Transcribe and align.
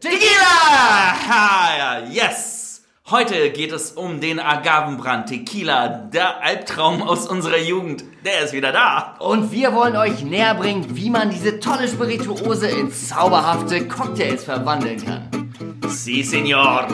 Tequila! 0.00 2.02
Yes! 2.10 2.82
Heute 3.10 3.50
geht 3.50 3.72
es 3.72 3.92
um 3.92 4.20
den 4.20 4.38
Agavenbrand 4.38 5.28
Tequila, 5.28 5.88
der 5.88 6.42
Albtraum 6.42 7.02
aus 7.02 7.26
unserer 7.26 7.58
Jugend. 7.58 8.04
Der 8.24 8.44
ist 8.44 8.52
wieder 8.52 8.72
da. 8.72 9.16
Und 9.18 9.50
wir 9.50 9.74
wollen 9.74 9.96
euch 9.96 10.22
näher 10.22 10.54
bringen, 10.54 10.96
wie 10.96 11.10
man 11.10 11.30
diese 11.30 11.60
tolle 11.60 11.88
Spirituose 11.88 12.68
in 12.68 12.92
zauberhafte 12.92 13.88
Cocktails 13.88 14.44
verwandeln 14.44 15.04
kann. 15.04 15.52
Si, 15.88 16.22
Senor. 16.22 16.86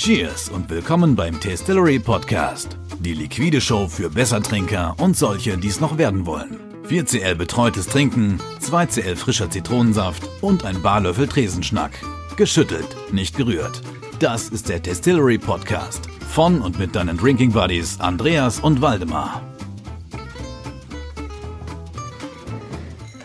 Cheers 0.00 0.48
und 0.48 0.70
willkommen 0.70 1.14
beim 1.14 1.38
Tastillery 1.38 1.98
Podcast. 1.98 2.78
Die 3.00 3.12
liquide 3.12 3.60
Show 3.60 3.86
für 3.86 4.08
Bessertrinker 4.08 4.94
und 4.98 5.14
solche, 5.14 5.58
die 5.58 5.68
es 5.68 5.78
noch 5.78 5.98
werden 5.98 6.24
wollen. 6.24 6.58
4cl 6.88 7.34
betreutes 7.34 7.86
Trinken, 7.86 8.40
2cl 8.62 9.14
frischer 9.14 9.50
Zitronensaft 9.50 10.22
und 10.40 10.64
ein 10.64 10.80
Barlöffel 10.80 11.28
Tresenschnack. 11.28 11.92
Geschüttelt, 12.36 12.86
nicht 13.12 13.36
gerührt. 13.36 13.82
Das 14.20 14.48
ist 14.48 14.70
der 14.70 14.82
Tastillery 14.82 15.36
Podcast. 15.36 16.08
Von 16.30 16.62
und 16.62 16.78
mit 16.78 16.96
deinen 16.96 17.18
Drinking 17.18 17.52
Buddies 17.52 18.00
Andreas 18.00 18.58
und 18.58 18.80
Waldemar. 18.80 19.42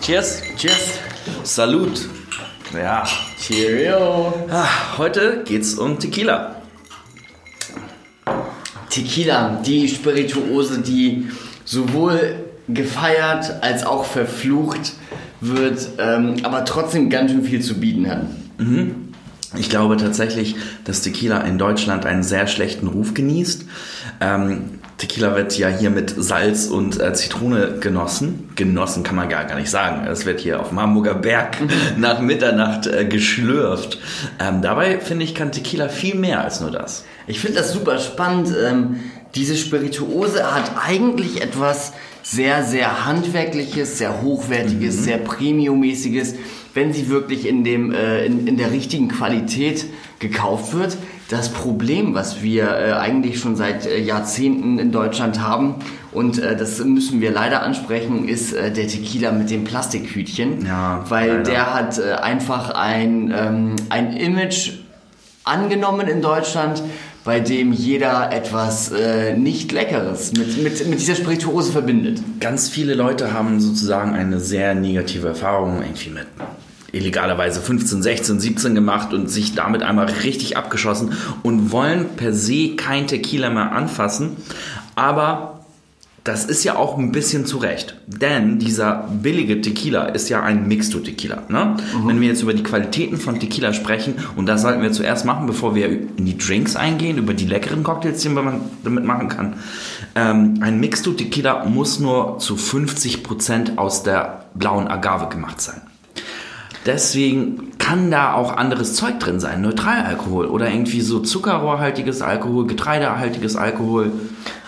Cheers. 0.01 0.41
Cheers. 0.57 0.99
Salut. 1.43 2.09
Ja. 2.73 3.05
Cheerio. 3.39 4.33
Ah, 4.51 4.97
Heute 4.97 5.41
geht's 5.45 5.75
um 5.75 5.97
Tequila. 5.97 6.63
Tequila, 8.95 9.61
die 9.65 9.89
Spirituose, 9.89 10.79
die 10.79 11.27
sowohl 11.65 12.45
gefeiert 12.69 13.61
als 13.61 13.85
auch 13.85 14.05
verflucht 14.05 14.93
wird, 15.41 15.89
ähm, 15.97 16.37
aber 16.43 16.63
trotzdem 16.63 17.09
ganz 17.09 17.31
schön 17.31 17.43
viel 17.43 17.61
zu 17.61 17.75
bieten 17.75 18.09
hat. 18.09 18.21
Ich 19.57 19.69
glaube 19.69 19.97
tatsächlich, 19.97 20.55
dass 20.85 21.01
Tequila 21.01 21.41
in 21.41 21.57
Deutschland 21.57 22.05
einen 22.05 22.23
sehr 22.23 22.47
schlechten 22.47 22.87
Ruf 22.87 23.13
genießt. 23.13 23.65
Ähm, 24.21 24.79
Tequila 24.97 25.35
wird 25.35 25.57
ja 25.57 25.67
hier 25.67 25.89
mit 25.89 26.13
Salz 26.17 26.67
und 26.67 27.01
äh, 27.01 27.13
Zitrone 27.13 27.79
genossen. 27.81 28.49
Genossen 28.55 29.03
kann 29.03 29.15
man 29.15 29.27
gar, 29.27 29.43
gar 29.43 29.57
nicht 29.59 29.69
sagen. 29.69 30.07
Es 30.07 30.25
wird 30.25 30.39
hier 30.39 30.61
auf 30.61 30.69
dem 30.69 30.79
Hamburger 30.79 31.15
Berg 31.15 31.57
nach 31.97 32.21
Mitternacht 32.21 32.87
äh, 32.87 33.05
geschlürft. 33.05 33.99
Ähm, 34.39 34.61
dabei 34.61 34.99
finde 34.99 35.25
ich, 35.25 35.35
kann 35.35 35.51
Tequila 35.51 35.89
viel 35.89 36.15
mehr 36.15 36.41
als 36.41 36.61
nur 36.61 36.71
das. 36.71 37.03
Ich 37.27 37.39
finde 37.39 37.57
das 37.57 37.73
super 37.73 37.99
spannend. 37.99 38.55
Ähm, 38.57 39.01
diese 39.35 39.57
Spirituose 39.57 40.55
hat 40.55 40.71
eigentlich 40.81 41.41
etwas 41.41 41.91
sehr, 42.23 42.63
sehr 42.63 43.05
handwerkliches, 43.05 43.97
sehr 43.97 44.21
hochwertiges, 44.21 45.03
sehr 45.03 45.17
premiummäßiges, 45.17 46.35
wenn 46.73 46.93
sie 46.93 47.09
wirklich 47.09 47.45
in, 47.45 47.65
dem, 47.65 47.91
äh, 47.91 48.25
in, 48.25 48.47
in 48.47 48.57
der 48.57 48.71
richtigen 48.71 49.09
Qualität 49.09 49.85
gekauft 50.19 50.73
wird. 50.73 50.97
Das 51.29 51.49
Problem, 51.49 52.13
was 52.13 52.43
wir 52.43 52.65
äh, 52.65 52.91
eigentlich 52.93 53.39
schon 53.39 53.55
seit 53.55 53.87
äh, 53.87 53.99
Jahrzehnten 53.99 54.77
in 54.77 54.91
Deutschland 54.91 55.41
haben, 55.41 55.75
und 56.11 56.37
äh, 56.37 56.55
das 56.55 56.79
müssen 56.83 57.19
wir 57.19 57.31
leider 57.31 57.63
ansprechen, 57.63 58.27
ist 58.27 58.53
äh, 58.53 58.71
der 58.71 58.87
Tequila 58.87 59.31
mit 59.31 59.49
dem 59.49 59.63
Plastikhütchen. 59.63 60.65
Ja, 60.65 61.03
weil 61.09 61.29
leider. 61.29 61.43
der 61.43 61.73
hat 61.73 61.97
äh, 61.97 62.13
einfach 62.13 62.69
ein, 62.69 63.33
ähm, 63.35 63.75
ein 63.89 64.13
Image 64.13 64.73
angenommen 65.43 66.07
in 66.07 66.21
Deutschland, 66.21 66.83
bei 67.23 67.39
dem 67.39 67.73
jeder 67.73 68.31
etwas 68.31 68.91
äh, 68.91 69.35
nicht 69.35 69.71
Leckeres 69.71 70.31
mit, 70.33 70.61
mit, 70.61 70.87
mit 70.87 70.99
dieser 70.99 71.15
Spirituose 71.15 71.71
verbindet. 71.71 72.21
Ganz 72.39 72.69
viele 72.69 72.93
Leute 72.93 73.33
haben 73.33 73.59
sozusagen 73.59 74.13
eine 74.13 74.39
sehr 74.39 74.75
negative 74.75 75.29
Erfahrung 75.29 75.81
irgendwie 75.81 76.11
mit 76.11 76.27
illegalerweise 76.95 77.61
15, 77.61 78.01
16, 78.01 78.39
17 78.39 78.75
gemacht 78.75 79.13
und 79.13 79.29
sich 79.29 79.53
damit 79.53 79.83
einmal 79.83 80.05
richtig 80.05 80.57
abgeschossen 80.57 81.13
und 81.43 81.71
wollen 81.71 82.15
per 82.15 82.33
se 82.33 82.75
kein 82.75 83.07
Tequila 83.07 83.49
mehr 83.49 83.71
anfassen. 83.73 84.37
Aber 84.95 85.55
das 86.25 86.43
ist 86.43 86.63
ja 86.63 86.75
auch 86.75 86.97
ein 86.97 87.11
bisschen 87.11 87.45
zu 87.45 87.59
Recht. 87.59 87.97
Denn 88.07 88.57
dieser 88.57 89.07
billige 89.21 89.61
Tequila 89.61 90.05
ist 90.05 90.27
ja 90.27 90.41
ein 90.41 90.67
Mixto-Tequila. 90.67 91.43
Ne? 91.49 91.77
Wenn 92.03 92.19
wir 92.19 92.27
jetzt 92.27 92.41
über 92.41 92.55
die 92.55 92.63
Qualitäten 92.63 93.17
von 93.17 93.39
Tequila 93.39 93.73
sprechen, 93.73 94.15
und 94.35 94.47
das 94.47 94.63
sollten 94.63 94.81
wir 94.81 94.91
zuerst 94.91 95.23
machen, 95.25 95.45
bevor 95.45 95.75
wir 95.75 95.87
in 95.87 96.25
die 96.25 96.35
Drinks 96.35 96.75
eingehen, 96.75 97.19
über 97.19 97.35
die 97.35 97.45
leckeren 97.45 97.83
Cocktails, 97.83 98.23
die 98.23 98.29
man 98.29 98.61
damit 98.83 99.05
machen 99.05 99.29
kann. 99.29 99.53
Ähm, 100.15 100.55
ein 100.61 100.79
Mixto-Tequila 100.79 101.65
muss 101.65 101.99
nur 101.99 102.39
zu 102.39 102.55
50% 102.55 103.77
aus 103.77 104.01
der 104.01 104.45
blauen 104.55 104.87
Agave 104.87 105.29
gemacht 105.29 105.61
sein. 105.61 105.81
Deswegen 106.85 107.71
kann 107.79 108.11
da 108.11 108.33
auch 108.33 108.55
anderes 108.55 108.93
Zeug 108.93 109.19
drin 109.19 109.39
sein. 109.39 109.61
Neutralalkohol 109.61 110.45
oder 110.45 110.69
irgendwie 110.69 111.01
so 111.01 111.19
zuckerrohrhaltiges 111.19 112.21
Alkohol, 112.21 112.67
getreidehaltiges 112.67 113.55
Alkohol. 113.55 114.11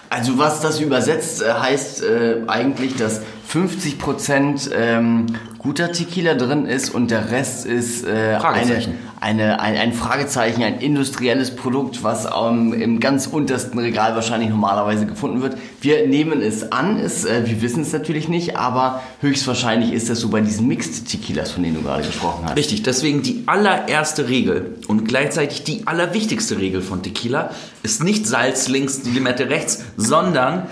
Also 0.10 0.38
was 0.38 0.62
das 0.62 0.80
übersetzt 0.80 1.44
äh, 1.44 1.54
heißt 1.54 2.04
äh, 2.04 2.42
eigentlich, 2.48 2.96
dass 2.96 3.22
50% 3.52 4.72
ähm, 4.76 5.28
guter 5.58 5.92
Tequila 5.92 6.34
drin 6.34 6.66
ist 6.66 6.90
und 6.90 7.12
der 7.12 7.32
Rest 7.32 7.66
ist 7.66 8.06
äh, 8.06 8.38
eine, 8.42 8.96
eine, 9.22 9.60
ein, 9.62 9.78
ein 9.78 9.94
Fragezeichen, 9.94 10.64
ein 10.64 10.80
industrielles 10.80 11.56
Produkt, 11.56 12.04
was 12.04 12.26
ähm, 12.26 12.74
im 12.74 13.00
ganz 13.00 13.26
untersten 13.26 13.80
Regal 13.80 14.16
wahrscheinlich 14.16 14.50
normalerweise 14.50 15.06
gefunden 15.06 15.42
wird. 15.42 15.58
Wir 15.80 16.08
nehmen 16.08 16.42
es 16.42 16.72
an, 16.74 17.00
es, 17.00 17.24
äh, 17.24 17.44
wir 17.46 17.62
wissen 17.62 17.84
es 17.84 17.94
natürlich 17.94 18.28
nicht, 18.28 18.58
aber 18.58 19.02
höchstwahrscheinlich 19.22 19.94
ist 19.94 20.10
das 20.10 20.20
so 20.20 20.30
bei 20.30 20.42
diesen 20.42 20.68
Mixed 20.68 21.10
Tequilas, 21.10 21.52
von 21.52 21.64
denen 21.64 21.76
du 21.76 21.84
gerade 21.84 22.04
gesprochen 22.04 22.44
hast. 22.46 22.58
Richtig, 22.58 22.84
deswegen 22.84 23.24
die 23.24 23.44
allererste 23.46 24.28
Regel 24.28 24.76
und 24.88 25.08
gleichzeitig 25.08 25.64
die 25.64 25.88
allerwichtigste 25.88 26.58
Regel 26.58 26.82
von 26.82 27.02
Tequila 27.02 27.52
ist 27.84 28.04
nicht 28.04 28.28
Salz 28.28 28.68
links, 28.68 29.02
die 29.02 29.12
Limette 29.12 29.50
rechts, 29.50 29.84
sondern 29.96 30.68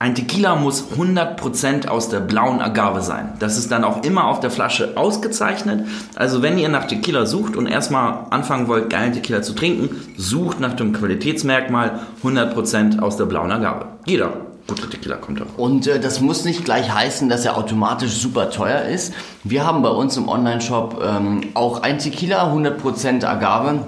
ein 0.00 0.14
Tequila 0.14 0.54
muss 0.54 0.92
100% 0.96 1.88
aus 1.88 2.08
der 2.08 2.20
blauen 2.20 2.60
Agave 2.60 3.02
sein. 3.02 3.32
Das 3.40 3.58
ist 3.58 3.72
dann 3.72 3.82
auch 3.82 4.04
immer 4.04 4.28
auf 4.28 4.38
der 4.38 4.50
Flasche 4.50 4.96
ausgezeichnet. 4.96 5.88
Also 6.14 6.40
wenn 6.40 6.56
ihr 6.56 6.68
nach 6.68 6.86
Tequila 6.86 7.26
sucht 7.26 7.56
und 7.56 7.66
erstmal 7.66 8.26
anfangen 8.30 8.68
wollt, 8.68 8.90
geilen 8.90 9.12
Tequila 9.12 9.42
zu 9.42 9.54
trinken, 9.54 9.90
sucht 10.16 10.60
nach 10.60 10.74
dem 10.74 10.92
Qualitätsmerkmal 10.92 12.00
100% 12.22 13.00
aus 13.00 13.16
der 13.16 13.24
blauen 13.24 13.50
Agave. 13.50 13.86
Jeder 14.06 14.32
gute 14.68 14.88
Tequila 14.88 15.16
kommt 15.16 15.42
auch. 15.42 15.58
Und 15.58 15.86
äh, 15.86 15.98
das 15.98 16.20
muss 16.20 16.44
nicht 16.44 16.64
gleich 16.64 16.92
heißen, 16.92 17.28
dass 17.28 17.44
er 17.44 17.56
automatisch 17.56 18.12
super 18.12 18.50
teuer 18.50 18.82
ist. 18.82 19.14
Wir 19.42 19.66
haben 19.66 19.82
bei 19.82 19.88
uns 19.88 20.16
im 20.16 20.28
Online-Shop 20.28 21.02
ähm, 21.02 21.40
auch 21.54 21.82
ein 21.82 21.98
Tequila, 21.98 22.52
100% 22.52 23.24
Agave. 23.24 23.80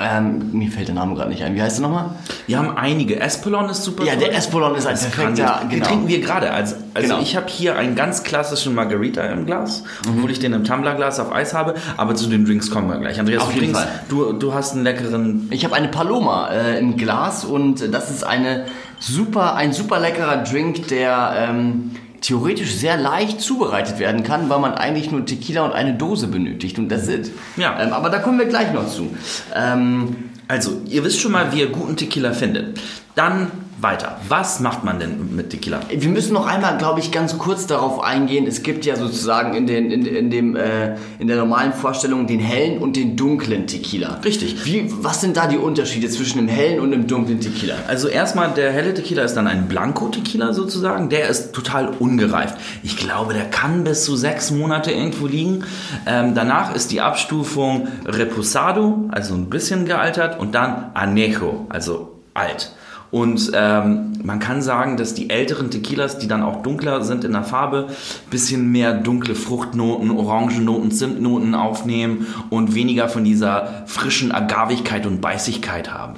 Ähm, 0.00 0.50
mir 0.52 0.70
fällt 0.70 0.88
der 0.88 0.94
Name 0.94 1.14
gerade 1.14 1.28
nicht 1.30 1.42
ein. 1.42 1.54
Wie 1.54 1.60
heißt 1.62 1.78
der 1.78 1.86
nochmal? 1.88 2.10
Wir 2.46 2.58
haben 2.58 2.76
einige. 2.76 3.20
Espolon 3.20 3.68
ist 3.68 3.82
super 3.84 4.04
Ja, 4.04 4.12
toll. 4.14 4.24
der 4.24 4.36
Espolon 4.38 4.74
ist 4.74 4.86
ein 4.86 4.94
Das 4.94 5.02
perfekter. 5.10 5.44
kann- 5.60 5.68
Den 5.68 5.82
trinken 5.82 6.08
wir 6.08 6.20
gerade. 6.20 6.50
Also, 6.50 6.76
also 6.94 7.08
Genau. 7.08 7.20
ich 7.22 7.36
habe 7.36 7.46
hier 7.48 7.76
einen 7.76 7.94
ganz 7.94 8.22
klassischen 8.24 8.74
Margarita 8.74 9.22
im 9.26 9.44
Glas, 9.46 9.82
Mhm. 10.06 10.16
obwohl 10.16 10.30
ich 10.30 10.38
den 10.38 10.52
im 10.54 10.64
Tumblerglas 10.64 11.20
auf 11.20 11.32
Eis 11.32 11.52
habe. 11.54 11.74
Aber 11.96 12.14
zu 12.14 12.26
den 12.28 12.44
Drinks 12.46 12.70
kommen 12.70 12.88
wir 12.88 12.98
gleich. 12.98 13.20
Andreas, 13.20 13.42
Auf 13.42 13.48
du, 13.52 13.60
jeden 13.60 13.74
trinkst, 13.74 13.82
Fall. 13.90 14.02
du, 14.08 14.32
du 14.32 14.54
hast 14.54 14.72
einen 14.74 14.84
leckeren. 14.84 15.48
Ich 15.50 15.64
habe 15.64 15.74
eine 15.74 15.88
Paloma 15.88 16.48
äh, 16.50 16.78
im 16.78 16.96
Glas 16.96 17.44
und 17.44 17.92
das 17.92 18.10
ist 18.10 18.24
eine 18.24 18.64
super, 18.98 19.56
ein 19.56 19.72
super 19.72 20.00
leckerer 20.00 20.38
Drink, 20.38 20.88
der 20.88 21.34
ähm, 21.36 21.90
theoretisch 22.22 22.74
sehr 22.74 22.96
leicht 22.96 23.40
zubereitet 23.40 23.98
werden 23.98 24.22
kann, 24.22 24.48
weil 24.48 24.60
man 24.60 24.74
eigentlich 24.74 25.10
nur 25.10 25.26
Tequila 25.26 25.64
und 25.64 25.72
eine 25.72 25.94
Dose 25.94 26.28
benötigt 26.28 26.78
und 26.78 26.88
das 26.88 27.06
ist. 27.08 27.32
Ja. 27.56 27.78
Ähm, 27.80 27.92
aber 27.92 28.08
da 28.08 28.18
kommen 28.18 28.38
wir 28.38 28.46
gleich 28.46 28.72
noch 28.72 28.88
zu. 28.88 29.14
Ähm, 29.54 30.16
Also, 30.48 30.82
ihr 30.86 31.02
wisst 31.04 31.20
schon 31.20 31.32
mal, 31.32 31.52
wie 31.52 31.60
ihr 31.60 31.68
guten 31.70 31.96
Tequila 31.96 32.32
findet. 32.32 32.78
Dann 33.14 33.50
weiter. 33.82 34.18
Was 34.28 34.60
macht 34.60 34.84
man 34.84 35.00
denn 35.00 35.34
mit 35.34 35.50
Tequila? 35.50 35.80
Wir 35.90 36.08
müssen 36.08 36.32
noch 36.32 36.46
einmal, 36.46 36.78
glaube 36.78 37.00
ich, 37.00 37.10
ganz 37.10 37.36
kurz 37.38 37.66
darauf 37.66 38.02
eingehen. 38.02 38.46
Es 38.46 38.62
gibt 38.62 38.86
ja 38.86 38.96
sozusagen 38.96 39.54
in, 39.54 39.66
den, 39.66 39.90
in, 39.90 40.06
in, 40.06 40.30
dem, 40.30 40.56
äh, 40.56 40.96
in 41.18 41.26
der 41.26 41.36
normalen 41.36 41.72
Vorstellung 41.72 42.26
den 42.26 42.40
hellen 42.40 42.78
und 42.78 42.96
den 42.96 43.16
dunklen 43.16 43.66
Tequila. 43.66 44.20
Richtig. 44.24 44.64
Wie, 44.64 44.86
was 45.00 45.20
sind 45.20 45.36
da 45.36 45.46
die 45.46 45.58
Unterschiede 45.58 46.08
zwischen 46.08 46.38
dem 46.38 46.48
hellen 46.48 46.80
und 46.80 46.92
dem 46.92 47.06
dunklen 47.06 47.40
Tequila? 47.40 47.74
Also 47.88 48.08
erstmal, 48.08 48.50
der 48.50 48.72
helle 48.72 48.94
Tequila 48.94 49.22
ist 49.24 49.34
dann 49.34 49.48
ein 49.48 49.66
Blanco-Tequila 49.66 50.52
sozusagen. 50.52 51.08
Der 51.08 51.28
ist 51.28 51.52
total 51.52 51.88
ungereift. 51.88 52.56
Ich 52.82 52.96
glaube, 52.96 53.34
der 53.34 53.44
kann 53.44 53.84
bis 53.84 54.04
zu 54.04 54.16
sechs 54.16 54.50
Monate 54.50 54.92
irgendwo 54.92 55.26
liegen. 55.26 55.64
Ähm, 56.06 56.34
danach 56.34 56.74
ist 56.74 56.92
die 56.92 57.00
Abstufung 57.00 57.88
Reposado, 58.06 59.08
also 59.10 59.34
ein 59.34 59.50
bisschen 59.50 59.86
gealtert, 59.86 60.38
und 60.38 60.54
dann 60.54 60.90
Anejo, 60.94 61.66
also 61.68 62.20
alt. 62.34 62.72
Und 63.12 63.52
ähm, 63.54 64.14
man 64.24 64.38
kann 64.38 64.62
sagen, 64.62 64.96
dass 64.96 65.12
die 65.12 65.28
älteren 65.28 65.70
Tequilas, 65.70 66.18
die 66.18 66.28
dann 66.28 66.42
auch 66.42 66.62
dunkler 66.62 67.04
sind 67.04 67.24
in 67.24 67.32
der 67.32 67.44
Farbe, 67.44 67.88
bisschen 68.30 68.72
mehr 68.72 68.94
dunkle 68.94 69.34
Fruchtnoten, 69.34 70.10
Orangennoten, 70.10 70.90
Zimtnoten 70.90 71.54
aufnehmen 71.54 72.26
und 72.48 72.74
weniger 72.74 73.10
von 73.10 73.22
dieser 73.22 73.84
frischen 73.84 74.32
Agavigkeit 74.32 75.04
und 75.04 75.20
Beißigkeit 75.20 75.92
haben. 75.92 76.14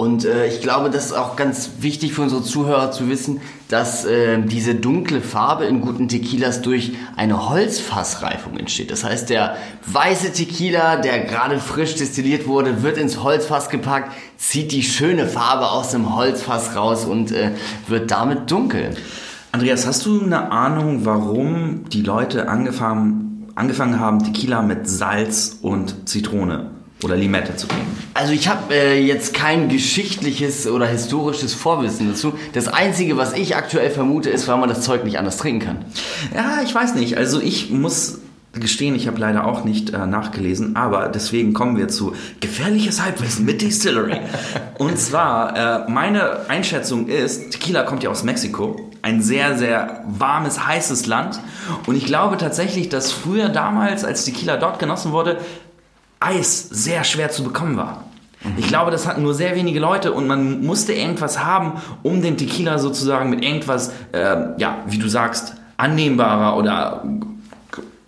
Und 0.00 0.24
äh, 0.24 0.46
ich 0.46 0.62
glaube, 0.62 0.88
das 0.88 1.04
ist 1.04 1.12
auch 1.12 1.36
ganz 1.36 1.72
wichtig 1.80 2.14
für 2.14 2.22
unsere 2.22 2.42
Zuhörer 2.42 2.90
zu 2.90 3.10
wissen, 3.10 3.42
dass 3.68 4.06
äh, 4.06 4.40
diese 4.40 4.74
dunkle 4.74 5.20
Farbe 5.20 5.66
in 5.66 5.82
guten 5.82 6.08
Tequilas 6.08 6.62
durch 6.62 6.92
eine 7.16 7.50
Holzfassreifung 7.50 8.56
entsteht. 8.56 8.90
Das 8.90 9.04
heißt, 9.04 9.28
der 9.28 9.58
weiße 9.84 10.32
Tequila, 10.32 10.96
der 10.96 11.24
gerade 11.24 11.58
frisch 11.58 11.96
destilliert 11.96 12.46
wurde, 12.46 12.82
wird 12.82 12.96
ins 12.96 13.22
Holzfass 13.22 13.68
gepackt, 13.68 14.12
zieht 14.38 14.72
die 14.72 14.84
schöne 14.84 15.26
Farbe 15.26 15.68
aus 15.68 15.90
dem 15.90 16.16
Holzfass 16.16 16.74
raus 16.74 17.04
und 17.04 17.30
äh, 17.30 17.50
wird 17.86 18.10
damit 18.10 18.50
dunkel. 18.50 18.96
Andreas, 19.52 19.86
hast 19.86 20.06
du 20.06 20.22
eine 20.22 20.50
Ahnung, 20.50 21.04
warum 21.04 21.90
die 21.90 22.00
Leute 22.00 22.48
angefangen, 22.48 23.52
angefangen 23.54 24.00
haben, 24.00 24.24
Tequila 24.24 24.62
mit 24.62 24.88
Salz 24.88 25.58
und 25.60 26.08
Zitrone 26.08 26.79
oder 27.04 27.16
Limette 27.16 27.56
zu 27.56 27.66
trinken? 27.66 27.86
Also 28.14 28.32
ich 28.32 28.48
habe 28.48 28.74
äh, 28.74 29.00
jetzt 29.00 29.34
kein 29.34 29.68
geschichtliches 29.68 30.66
oder 30.66 30.86
historisches 30.86 31.54
Vorwissen 31.54 32.08
dazu. 32.08 32.34
Das 32.52 32.68
Einzige, 32.68 33.16
was 33.16 33.32
ich 33.32 33.56
aktuell 33.56 33.90
vermute, 33.90 34.30
ist, 34.30 34.48
weil 34.48 34.58
man 34.58 34.68
das 34.68 34.82
Zeug 34.82 35.04
nicht 35.04 35.18
anders 35.18 35.36
trinken 35.36 35.66
kann. 35.66 35.84
Ja, 36.34 36.62
ich 36.62 36.74
weiß 36.74 36.94
nicht. 36.94 37.16
Also 37.16 37.40
ich 37.40 37.70
muss 37.70 38.20
gestehen, 38.52 38.96
ich 38.96 39.06
habe 39.06 39.18
leider 39.18 39.46
auch 39.46 39.64
nicht 39.64 39.90
äh, 39.90 40.06
nachgelesen, 40.06 40.74
aber 40.74 41.08
deswegen 41.08 41.52
kommen 41.52 41.76
wir 41.76 41.86
zu 41.88 42.14
gefährliches 42.40 43.00
Halbwissen 43.02 43.44
mit 43.44 43.62
Distillery. 43.62 44.20
Und 44.78 44.98
zwar, 44.98 45.86
äh, 45.86 45.90
meine 45.90 46.48
Einschätzung 46.48 47.06
ist, 47.06 47.52
Tequila 47.52 47.84
kommt 47.84 48.02
ja 48.02 48.10
aus 48.10 48.24
Mexiko, 48.24 48.90
ein 49.02 49.22
sehr, 49.22 49.56
sehr 49.56 50.04
warmes, 50.08 50.66
heißes 50.66 51.06
Land. 51.06 51.40
Und 51.86 51.96
ich 51.96 52.06
glaube 52.06 52.38
tatsächlich, 52.38 52.88
dass 52.88 53.12
früher 53.12 53.48
damals, 53.48 54.04
als 54.04 54.24
Tequila 54.24 54.56
dort 54.56 54.78
genossen 54.78 55.12
wurde, 55.12 55.38
Eis 56.20 56.68
sehr 56.70 57.04
schwer 57.04 57.30
zu 57.30 57.42
bekommen 57.42 57.76
war. 57.76 58.04
Ich 58.56 58.68
glaube, 58.68 58.90
das 58.90 59.06
hatten 59.06 59.22
nur 59.22 59.34
sehr 59.34 59.54
wenige 59.54 59.80
Leute 59.80 60.12
und 60.12 60.26
man 60.26 60.64
musste 60.64 60.94
irgendwas 60.94 61.44
haben, 61.44 61.80
um 62.02 62.22
den 62.22 62.38
Tequila 62.38 62.78
sozusagen 62.78 63.28
mit 63.28 63.44
irgendwas, 63.44 63.92
äh, 64.12 64.36
ja, 64.56 64.78
wie 64.86 64.98
du 64.98 65.08
sagst, 65.08 65.56
annehmbarer 65.76 66.56
oder 66.56 67.04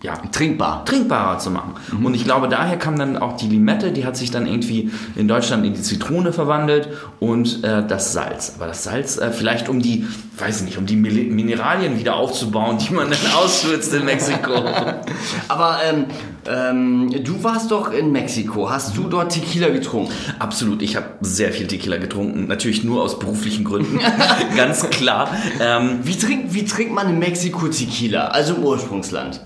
ja, 0.03 0.17
Trinkbar. 0.33 0.83
trinkbarer 0.83 1.39
zu 1.39 1.49
machen. 1.49 1.75
Und 2.03 2.13
ich 2.13 2.25
glaube, 2.25 2.49
daher 2.49 2.77
kam 2.77 2.99
dann 2.99 3.15
auch 3.15 3.37
die 3.37 3.47
Limette, 3.47 3.93
die 3.93 4.05
hat 4.05 4.17
sich 4.17 4.31
dann 4.31 4.45
irgendwie 4.47 4.91
in 5.15 5.29
Deutschland 5.29 5.65
in 5.65 5.73
die 5.73 5.81
Zitrone 5.81 6.33
verwandelt 6.33 6.89
und 7.21 7.63
äh, 7.63 7.87
das 7.87 8.11
Salz. 8.11 8.55
Aber 8.57 8.67
das 8.67 8.83
Salz 8.83 9.17
äh, 9.17 9.31
vielleicht 9.31 9.69
um 9.69 9.81
die, 9.81 10.05
weiß 10.37 10.59
ich 10.59 10.65
nicht, 10.65 10.77
um 10.77 10.85
die 10.85 10.97
Mineralien 10.97 11.97
wieder 11.97 12.17
aufzubauen, 12.17 12.79
die 12.79 12.93
man 12.93 13.11
dann 13.11 13.33
ausschwitzt 13.33 13.93
in 13.93 14.03
Mexiko. 14.03 14.51
Aber 15.47 15.77
ähm, 15.89 16.05
ähm, 16.49 17.23
du 17.23 17.41
warst 17.41 17.71
doch 17.71 17.93
in 17.93 18.11
Mexiko. 18.11 18.69
Hast 18.69 18.97
du 18.97 19.03
dort 19.03 19.31
Tequila 19.31 19.69
getrunken? 19.69 20.11
Absolut, 20.37 20.81
ich 20.81 20.97
habe 20.97 21.05
sehr 21.21 21.53
viel 21.53 21.67
Tequila 21.67 21.95
getrunken, 21.95 22.47
natürlich 22.47 22.83
nur 22.83 23.03
aus 23.03 23.19
beruflichen 23.19 23.63
Gründen, 23.63 24.01
ganz 24.57 24.89
klar. 24.89 25.29
Ähm, 25.61 25.99
Wie 26.03 26.17
trinkt, 26.17 26.53
wie 26.53 26.65
trinkt 26.65 26.93
man 26.93 27.07
in 27.09 27.19
Mexiko 27.19 27.69
Tequila? 27.69 28.27
Also 28.27 28.55
im 28.55 28.63
Ursprungsland. 28.65 29.39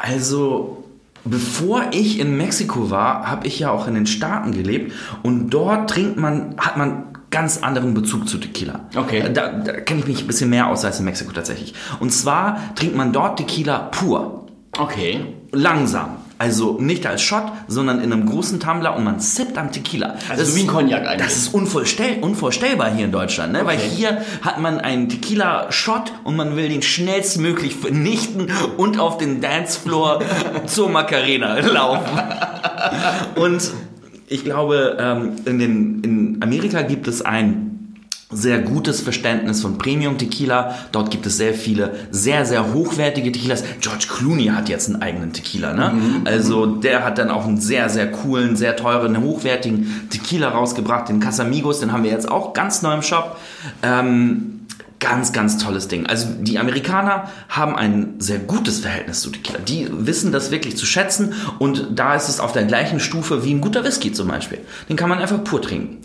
Also, 0.00 0.84
bevor 1.24 1.84
ich 1.92 2.18
in 2.18 2.36
Mexiko 2.36 2.90
war, 2.90 3.30
habe 3.30 3.46
ich 3.46 3.58
ja 3.58 3.70
auch 3.70 3.86
in 3.86 3.94
den 3.94 4.06
Staaten 4.06 4.52
gelebt 4.52 4.92
und 5.22 5.50
dort 5.50 5.90
trinkt 5.90 6.16
man, 6.18 6.54
hat 6.58 6.76
man 6.76 7.04
ganz 7.30 7.58
anderen 7.58 7.94
Bezug 7.94 8.28
zu 8.28 8.38
Tequila. 8.38 8.80
Okay. 8.96 9.20
Äh, 9.20 9.32
Da, 9.32 9.52
da 9.52 9.72
kenne 9.80 10.00
ich 10.00 10.06
mich 10.06 10.20
ein 10.22 10.26
bisschen 10.26 10.50
mehr 10.50 10.66
aus 10.68 10.84
als 10.84 10.98
in 10.98 11.04
Mexiko 11.04 11.32
tatsächlich. 11.32 11.74
Und 12.00 12.12
zwar 12.12 12.74
trinkt 12.74 12.96
man 12.96 13.12
dort 13.12 13.36
Tequila 13.38 13.78
pur, 13.78 14.46
Okay. 14.78 15.20
langsam. 15.52 16.16
Also 16.40 16.78
nicht 16.80 17.06
als 17.06 17.20
Shot, 17.20 17.42
sondern 17.68 18.00
in 18.00 18.14
einem 18.14 18.24
großen 18.24 18.60
Tumbler 18.60 18.96
und 18.96 19.04
man 19.04 19.20
sippt 19.20 19.58
am 19.58 19.70
Tequila. 19.72 20.14
Also 20.30 20.42
Das 20.42 20.56
wie 20.56 20.60
ein 20.60 20.66
ist- 20.66 20.72
Cognac 20.72 21.06
eigentlich. 21.06 21.26
Das 21.26 21.36
ist 21.36 21.52
unvorstell 21.52 22.16
unvorstellbar 22.22 22.90
hier 22.94 23.04
in 23.04 23.12
Deutschland, 23.12 23.52
ne? 23.52 23.60
weil 23.66 23.76
Okay. 23.76 23.90
hier 23.94 24.22
hat 24.40 24.58
man 24.58 24.80
einen 24.80 25.10
Tequila-Shot 25.10 26.12
und 26.24 26.36
man 26.36 26.56
will 26.56 26.70
den 26.70 26.80
schnellstmöglich 26.80 27.76
vernichten 27.76 28.50
und 28.78 28.98
auf 28.98 29.18
den 29.18 29.42
Dancefloor 29.42 30.20
zur 30.66 30.88
Macarena 30.88 31.58
laufen. 31.60 32.18
Und 33.36 33.70
ich 34.28 34.42
glaube, 34.42 34.96
ähm, 34.98 35.32
in, 35.44 35.58
den, 35.58 36.00
in 36.02 36.38
Amerika 36.42 36.80
gibt 36.80 37.06
es 37.06 37.20
ein 37.20 37.69
sehr 38.30 38.60
gutes 38.60 39.00
Verständnis 39.00 39.60
von 39.60 39.76
Premium 39.78 40.16
Tequila. 40.16 40.74
Dort 40.92 41.10
gibt 41.10 41.26
es 41.26 41.36
sehr 41.36 41.54
viele 41.54 41.94
sehr, 42.10 42.46
sehr 42.46 42.72
hochwertige 42.72 43.32
Tequilas. 43.32 43.64
George 43.80 44.06
Clooney 44.08 44.46
hat 44.46 44.68
jetzt 44.68 44.88
einen 44.88 45.02
eigenen 45.02 45.32
Tequila, 45.32 45.72
ne? 45.72 45.92
Also 46.24 46.66
der 46.66 47.04
hat 47.04 47.18
dann 47.18 47.30
auch 47.30 47.46
einen 47.46 47.60
sehr, 47.60 47.88
sehr 47.88 48.10
coolen, 48.10 48.56
sehr 48.56 48.76
teuren, 48.76 49.20
hochwertigen 49.20 50.08
Tequila 50.10 50.48
rausgebracht. 50.48 51.08
Den 51.08 51.20
Casamigos, 51.20 51.80
den 51.80 51.92
haben 51.92 52.04
wir 52.04 52.10
jetzt 52.10 52.30
auch 52.30 52.52
ganz 52.52 52.82
neu 52.82 52.94
im 52.94 53.02
Shop. 53.02 53.36
Ähm, 53.82 54.59
Ganz, 55.00 55.32
ganz 55.32 55.56
tolles 55.56 55.88
Ding. 55.88 56.06
Also 56.06 56.28
die 56.40 56.58
Amerikaner 56.58 57.24
haben 57.48 57.74
ein 57.74 58.16
sehr 58.18 58.38
gutes 58.38 58.80
Verhältnis 58.80 59.22
zu 59.22 59.30
Tequila. 59.30 59.58
Die 59.58 59.88
wissen 59.90 60.30
das 60.30 60.50
wirklich 60.50 60.76
zu 60.76 60.84
schätzen 60.84 61.32
und 61.58 61.88
da 61.94 62.14
ist 62.14 62.28
es 62.28 62.38
auf 62.38 62.52
der 62.52 62.64
gleichen 62.64 63.00
Stufe 63.00 63.42
wie 63.44 63.54
ein 63.54 63.62
guter 63.62 63.82
Whisky 63.82 64.12
zum 64.12 64.28
Beispiel. 64.28 64.58
Den 64.90 64.96
kann 64.96 65.08
man 65.08 65.18
einfach 65.18 65.42
pur 65.42 65.62
trinken. 65.62 65.98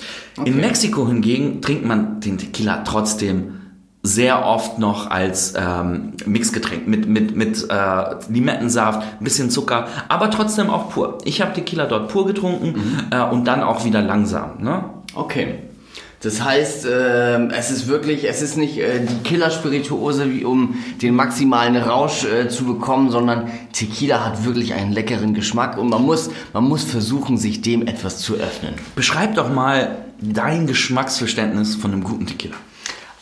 In 0.45 0.61
Mexiko 0.61 1.07
hingegen 1.07 1.61
trinkt 1.61 1.85
man 1.85 2.21
den 2.21 2.37
Tequila 2.37 2.83
trotzdem 2.85 3.61
sehr 4.01 4.45
oft 4.45 4.79
noch 4.79 5.09
als 5.09 5.55
ähm, 5.57 6.13
Mixgetränk 6.25 6.87
mit, 6.87 7.07
mit, 7.07 7.35
mit 7.35 7.69
äh, 7.69 8.03
Limettensaft, 8.29 9.01
ein 9.19 9.23
bisschen 9.23 9.49
Zucker, 9.49 9.87
aber 10.07 10.29
trotzdem 10.29 10.69
auch 10.69 10.89
pur. 10.91 11.17
Ich 11.25 11.41
habe 11.41 11.53
Tequila 11.53 11.85
dort 11.85 12.09
pur 12.09 12.25
getrunken 12.27 13.07
äh, 13.09 13.21
und 13.21 13.45
dann 13.45 13.63
auch 13.63 13.83
wieder 13.83 14.01
langsam. 14.01 14.63
Ne? 14.63 14.85
Okay. 15.15 15.59
Das 16.21 16.43
heißt, 16.43 16.87
ähm, 16.91 17.51
es 17.55 17.69
ist 17.69 17.87
wirklich, 17.87 18.27
es 18.27 18.41
ist 18.41 18.57
nicht 18.57 18.77
äh, 18.77 19.05
die 19.05 19.23
Killer-Spirituose, 19.23 20.31
wie 20.33 20.43
um 20.43 20.75
den 21.01 21.15
maximalen 21.15 21.75
Rausch 21.77 22.25
äh, 22.25 22.49
zu 22.49 22.65
bekommen, 22.65 23.11
sondern 23.11 23.51
Tequila 23.73 24.25
hat 24.25 24.45
wirklich 24.45 24.73
einen 24.73 24.91
leckeren 24.91 25.33
Geschmack 25.33 25.77
und 25.77 25.89
man 25.89 26.03
muss, 26.03 26.29
man 26.53 26.63
muss 26.63 26.83
versuchen, 26.83 27.37
sich 27.37 27.61
dem 27.61 27.85
etwas 27.85 28.19
zu 28.19 28.35
öffnen. 28.35 28.73
Beschreib 28.95 29.35
doch 29.35 29.53
mal 29.53 30.05
dein 30.19 30.67
Geschmacksverständnis 30.67 31.75
von 31.75 31.91
einem 31.91 32.03
guten 32.03 32.25
Tequila. 32.25 32.55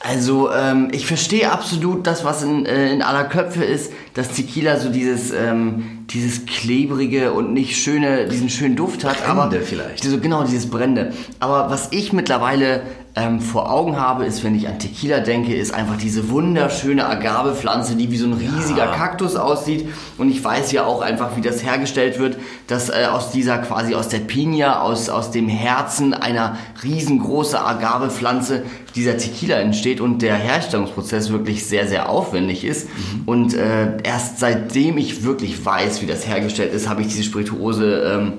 Also 0.06 0.52
ähm, 0.52 0.90
ich 0.92 1.08
verstehe 1.08 1.50
absolut 1.50 2.06
das, 2.06 2.26
was 2.26 2.44
in, 2.44 2.66
äh, 2.66 2.92
in 2.92 3.02
aller 3.02 3.24
Köpfe 3.24 3.64
ist, 3.64 3.94
dass 4.14 4.28
Tequila 4.32 4.78
so 4.78 4.90
dieses, 4.90 5.32
ähm, 5.32 6.06
dieses 6.10 6.46
klebrige 6.46 7.32
und 7.32 7.54
nicht 7.54 7.78
schöne, 7.78 8.28
diesen 8.28 8.50
schönen 8.50 8.76
Duft 8.76 9.06
hat. 9.06 9.26
aber 9.26 9.48
Brennende 9.48 9.66
vielleicht. 9.66 10.04
Diese, 10.04 10.20
genau, 10.20 10.44
dieses 10.44 10.70
Brennende. 10.70 11.14
Aber 11.40 11.70
was 11.70 11.88
ich 11.92 12.12
mittlerweile 12.12 12.82
ähm, 13.16 13.42
vor 13.42 13.72
Augen 13.72 13.96
habe, 13.96 14.26
ist, 14.26 14.44
wenn 14.44 14.56
ich 14.56 14.68
an 14.68 14.80
Tequila 14.80 15.20
denke, 15.20 15.54
ist 15.54 15.72
einfach 15.72 15.98
diese 15.98 16.30
wunderschöne 16.30 17.06
Agavepflanze, 17.06 17.96
die 17.96 18.10
wie 18.10 18.18
so 18.18 18.26
ein 18.26 18.34
riesiger 18.34 18.88
Kaktus 18.88 19.36
aussieht. 19.36 19.88
Und 20.18 20.32
ich 20.32 20.44
weiß 20.44 20.72
ja 20.72 20.86
auch 20.86 21.02
einfach, 21.02 21.36
wie 21.38 21.42
das 21.42 21.64
hergestellt 21.64 22.18
wird, 22.18 22.38
dass 22.66 22.90
äh, 22.90 23.06
aus 23.12 23.30
dieser 23.30 23.60
quasi 23.60 23.94
aus 23.94 24.08
der 24.08 24.18
Pinia, 24.20 24.82
aus, 24.82 25.10
aus 25.10 25.30
dem 25.30 25.48
Herzen 25.48 26.16
einer 26.16 26.58
riesengroßen 26.84 27.60
Agavepflanze 27.60 28.64
dieser 28.96 29.18
Tequila 29.18 29.58
entsteht 29.58 30.02
und 30.02 30.24
der 30.24 30.36
Herstellungsprozess 30.36 31.32
wirklich 31.32 31.66
sehr, 31.68 31.88
sehr 31.88 32.10
aufwendig 32.10 32.66
ist. 32.66 32.90
Und 33.28 33.54
äh, 33.54 33.98
erst 34.04 34.40
seitdem 34.40 34.98
ich 34.98 35.24
wirklich 35.24 35.64
weiß, 35.64 36.02
wie 36.02 36.08
das 36.08 36.28
hergestellt 36.28 36.74
ist, 36.74 36.90
habe 36.90 37.02
ich 37.02 37.10
diese 37.10 37.24
Spirituose 37.24 38.02
ähm, 38.12 38.34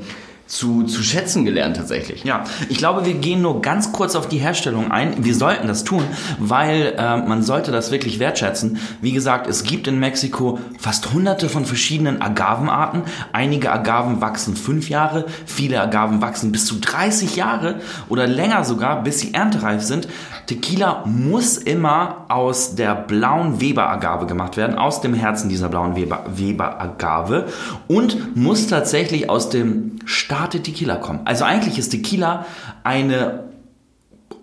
zu, 0.54 0.84
zu 0.84 1.02
schätzen 1.02 1.44
gelernt 1.44 1.76
tatsächlich. 1.76 2.22
Ja, 2.24 2.44
ich 2.68 2.78
glaube, 2.78 3.04
wir 3.04 3.14
gehen 3.14 3.42
nur 3.42 3.60
ganz 3.60 3.92
kurz 3.92 4.14
auf 4.14 4.28
die 4.28 4.38
Herstellung 4.38 4.92
ein. 4.92 5.24
Wir 5.24 5.34
sollten 5.34 5.66
das 5.66 5.82
tun, 5.82 6.04
weil 6.38 6.94
äh, 6.96 7.16
man 7.16 7.42
sollte 7.42 7.72
das 7.72 7.90
wirklich 7.90 8.20
wertschätzen. 8.20 8.78
Wie 9.00 9.12
gesagt, 9.12 9.48
es 9.48 9.64
gibt 9.64 9.88
in 9.88 9.98
Mexiko 9.98 10.60
fast 10.78 11.12
hunderte 11.12 11.48
von 11.48 11.64
verschiedenen 11.64 12.22
Agavenarten. 12.22 13.02
Einige 13.32 13.72
Agaven 13.72 14.20
wachsen 14.20 14.54
fünf 14.56 14.88
Jahre, 14.88 15.26
viele 15.44 15.80
Agaven 15.80 16.22
wachsen 16.22 16.52
bis 16.52 16.66
zu 16.66 16.76
30 16.80 17.34
Jahre 17.34 17.80
oder 18.08 18.26
länger 18.28 18.64
sogar, 18.64 19.02
bis 19.02 19.18
sie 19.20 19.34
erntereif 19.34 19.82
sind. 19.82 20.06
Tequila 20.46 21.02
muss 21.06 21.56
immer 21.56 22.26
aus 22.28 22.76
der 22.76 22.94
blauen 22.94 23.60
Weber-Agave 23.60 24.26
gemacht 24.26 24.56
werden, 24.56 24.76
aus 24.76 25.00
dem 25.00 25.14
Herzen 25.14 25.48
dieser 25.48 25.68
blauen 25.68 25.96
Weber- 25.96 26.24
Weber-Agave 26.36 27.46
und 27.88 28.36
muss 28.36 28.66
tatsächlich 28.68 29.28
aus 29.30 29.48
dem 29.48 29.98
Starte 30.44 30.60
Tequila 30.60 30.96
kommen. 30.96 31.20
Also 31.24 31.44
eigentlich 31.44 31.78
ist 31.78 31.88
Tequila 31.88 32.44
eine 32.82 33.44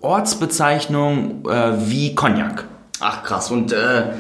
Ortsbezeichnung 0.01 1.48
äh, 1.48 1.89
wie 1.89 2.15
Cognac. 2.15 2.65
Ach 3.00 3.22
krass. 3.22 3.51
Und 3.51 3.72
äh, 3.72 4.13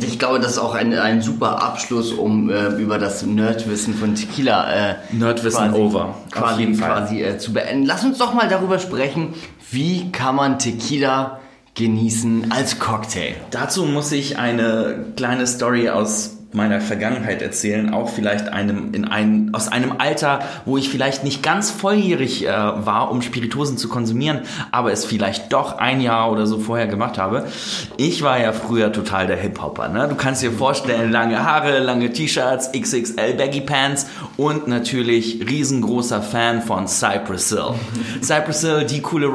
ich 0.00 0.20
glaube, 0.20 0.38
das 0.38 0.52
ist 0.52 0.58
auch 0.58 0.74
ein, 0.74 0.96
ein 0.96 1.22
super 1.22 1.60
Abschluss, 1.60 2.12
um 2.12 2.50
äh, 2.50 2.68
über 2.76 2.98
das 2.98 3.24
Nerdwissen 3.24 3.94
von 3.94 4.14
Tequila 4.14 4.72
äh, 4.72 4.94
Nerdwissen 5.10 5.70
quasi, 5.70 5.80
over. 5.80 6.04
Auf 6.04 6.30
quasi, 6.30 6.72
quasi 6.72 7.22
äh, 7.22 7.36
zu 7.38 7.52
beenden. 7.52 7.84
Lass 7.84 8.04
uns 8.04 8.18
doch 8.18 8.32
mal 8.32 8.46
darüber 8.48 8.78
sprechen, 8.78 9.34
wie 9.72 10.12
kann 10.12 10.36
man 10.36 10.60
Tequila 10.60 11.40
genießen 11.74 12.52
als 12.52 12.78
Cocktail. 12.78 13.34
Dazu 13.50 13.86
muss 13.86 14.12
ich 14.12 14.38
eine 14.38 15.06
kleine 15.16 15.48
Story 15.48 15.88
aus 15.88 16.36
meiner 16.54 16.80
Vergangenheit 16.80 17.42
erzählen, 17.42 17.92
auch 17.92 18.08
vielleicht 18.08 18.48
einem 18.48 18.94
in 18.94 19.04
einem 19.04 19.54
aus 19.54 19.68
einem 19.68 19.94
Alter, 19.98 20.40
wo 20.64 20.76
ich 20.76 20.88
vielleicht 20.88 21.24
nicht 21.24 21.42
ganz 21.42 21.70
volljährig 21.70 22.46
äh, 22.46 22.50
war, 22.50 23.10
um 23.10 23.22
Spirituosen 23.22 23.76
zu 23.76 23.88
konsumieren, 23.88 24.40
aber 24.70 24.92
es 24.92 25.04
vielleicht 25.04 25.52
doch 25.52 25.78
ein 25.78 26.00
Jahr 26.00 26.30
oder 26.30 26.46
so 26.46 26.58
vorher 26.58 26.86
gemacht 26.86 27.18
habe. 27.18 27.46
Ich 27.96 28.22
war 28.22 28.38
ja 28.38 28.52
früher 28.52 28.92
total 28.92 29.26
der 29.26 29.36
Hip-Hopper. 29.36 29.88
Ne? 29.88 30.06
Du 30.08 30.14
kannst 30.14 30.42
dir 30.42 30.52
vorstellen, 30.52 31.10
lange 31.10 31.44
Haare, 31.44 31.80
lange 31.80 32.12
T-Shirts, 32.12 32.70
XXL 32.72 33.34
Baggy 33.34 33.60
Pants 33.60 34.06
und 34.36 34.68
natürlich 34.68 35.40
riesengroßer 35.48 36.22
Fan 36.22 36.62
von 36.62 36.86
Cypress 36.86 37.48
Hill. 37.48 37.74
Cypress 38.22 38.60
Hill, 38.60 38.84
die 38.84 39.00
coole 39.00 39.26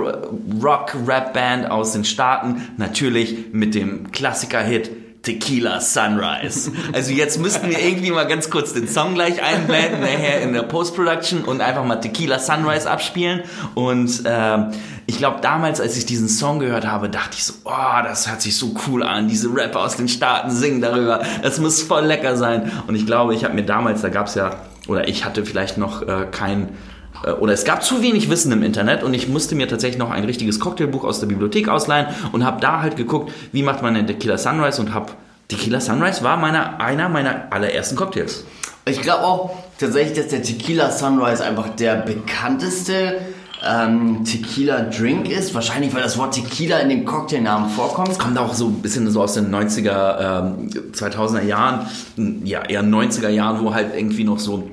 Rock-Rap-Band 0.61 1.69
aus 1.69 1.91
den 1.91 2.05
Staaten, 2.05 2.67
natürlich 2.77 3.51
mit 3.51 3.75
dem 3.75 4.11
Klassiker-Hit 4.11 5.08
Tequila 5.21 5.81
Sunrise. 5.81 6.71
Also 6.93 7.11
jetzt 7.11 7.39
müssten 7.39 7.69
wir 7.69 7.79
irgendwie 7.79 8.11
mal 8.11 8.25
ganz 8.25 8.49
kurz 8.49 8.73
den 8.73 8.88
Song 8.88 9.15
gleich 9.15 9.43
einblenden, 9.43 9.99
nachher 9.99 10.41
in 10.41 10.53
der 10.53 10.63
Post-Production 10.63 11.43
und 11.43 11.61
einfach 11.61 11.83
mal 11.83 11.97
Tequila 11.97 12.39
Sunrise 12.39 12.89
abspielen. 12.89 13.43
Und 13.75 14.25
äh, 14.25 14.57
ich 15.07 15.17
glaube, 15.17 15.39
damals, 15.41 15.81
als 15.81 15.97
ich 15.97 16.05
diesen 16.05 16.29
Song 16.29 16.59
gehört 16.59 16.88
habe, 16.88 17.09
dachte 17.09 17.35
ich 17.38 17.43
so, 17.43 17.53
oh, 17.65 18.03
das 18.03 18.29
hört 18.29 18.41
sich 18.41 18.57
so 18.57 18.73
cool 18.88 19.03
an. 19.03 19.27
Diese 19.27 19.53
Rapper 19.53 19.81
aus 19.81 19.97
den 19.97 20.07
Staaten 20.07 20.51
singen 20.51 20.81
darüber. 20.81 21.21
Das 21.41 21.59
muss 21.59 21.81
voll 21.81 22.05
lecker 22.05 22.38
sein. 22.38 22.71
Und 22.88 22.95
ich 22.95 23.05
glaube, 23.05 23.35
ich 23.35 23.43
habe 23.43 23.53
mir 23.53 23.65
damals, 23.65 24.01
da 24.01 24.09
gab 24.09 24.27
es 24.27 24.35
ja, 24.35 24.55
oder 24.88 25.07
ich 25.07 25.25
hatte 25.25 25.45
vielleicht 25.45 25.77
noch 25.77 26.01
äh, 26.01 26.27
kein 26.31 26.69
oder 27.39 27.53
es 27.53 27.65
gab 27.65 27.83
zu 27.83 28.01
wenig 28.01 28.29
Wissen 28.29 28.51
im 28.51 28.63
Internet 28.63 29.03
und 29.03 29.13
ich 29.13 29.27
musste 29.27 29.55
mir 29.55 29.67
tatsächlich 29.67 29.99
noch 29.99 30.11
ein 30.11 30.23
richtiges 30.23 30.59
Cocktailbuch 30.59 31.03
aus 31.03 31.19
der 31.19 31.27
Bibliothek 31.27 31.67
ausleihen 31.67 32.07
und 32.31 32.45
habe 32.45 32.61
da 32.61 32.81
halt 32.81 32.95
geguckt, 32.95 33.31
wie 33.51 33.63
macht 33.63 33.81
man 33.81 33.93
den 33.93 34.07
Tequila 34.07 34.38
Sunrise 34.38 34.81
und 34.81 34.93
habe 34.93 35.11
Tequila 35.49 35.81
Sunrise 35.81 36.23
war 36.23 36.38
meiner, 36.38 36.79
einer 36.79 37.09
meiner 37.09 37.47
allerersten 37.51 37.95
Cocktails. 37.95 38.45
Ich 38.85 39.01
glaube 39.01 39.23
auch 39.23 39.51
tatsächlich, 39.79 40.17
dass 40.17 40.27
der 40.27 40.43
Tequila 40.43 40.91
Sunrise 40.91 41.43
einfach 41.43 41.69
der 41.69 41.97
bekannteste 41.97 43.19
ähm, 43.67 44.23
Tequila-Drink 44.23 45.29
ist. 45.29 45.53
Wahrscheinlich, 45.53 45.93
weil 45.93 46.03
das 46.03 46.17
Wort 46.17 46.35
Tequila 46.35 46.79
in 46.79 46.89
dem 46.89 47.05
Cocktailnamen 47.05 47.69
vorkommt. 47.69 48.09
Es 48.09 48.19
kommt 48.19 48.38
auch 48.38 48.53
so 48.53 48.67
ein 48.67 48.81
bisschen 48.81 49.09
so 49.09 49.21
aus 49.21 49.33
den 49.33 49.53
90er, 49.53 50.45
ähm, 50.45 50.69
2000er 50.93 51.43
Jahren, 51.43 51.88
ja, 52.43 52.63
eher 52.63 52.83
90er 52.83 53.29
Jahren, 53.29 53.63
wo 53.63 53.73
halt 53.73 53.95
irgendwie 53.95 54.23
noch 54.23 54.39
so 54.39 54.69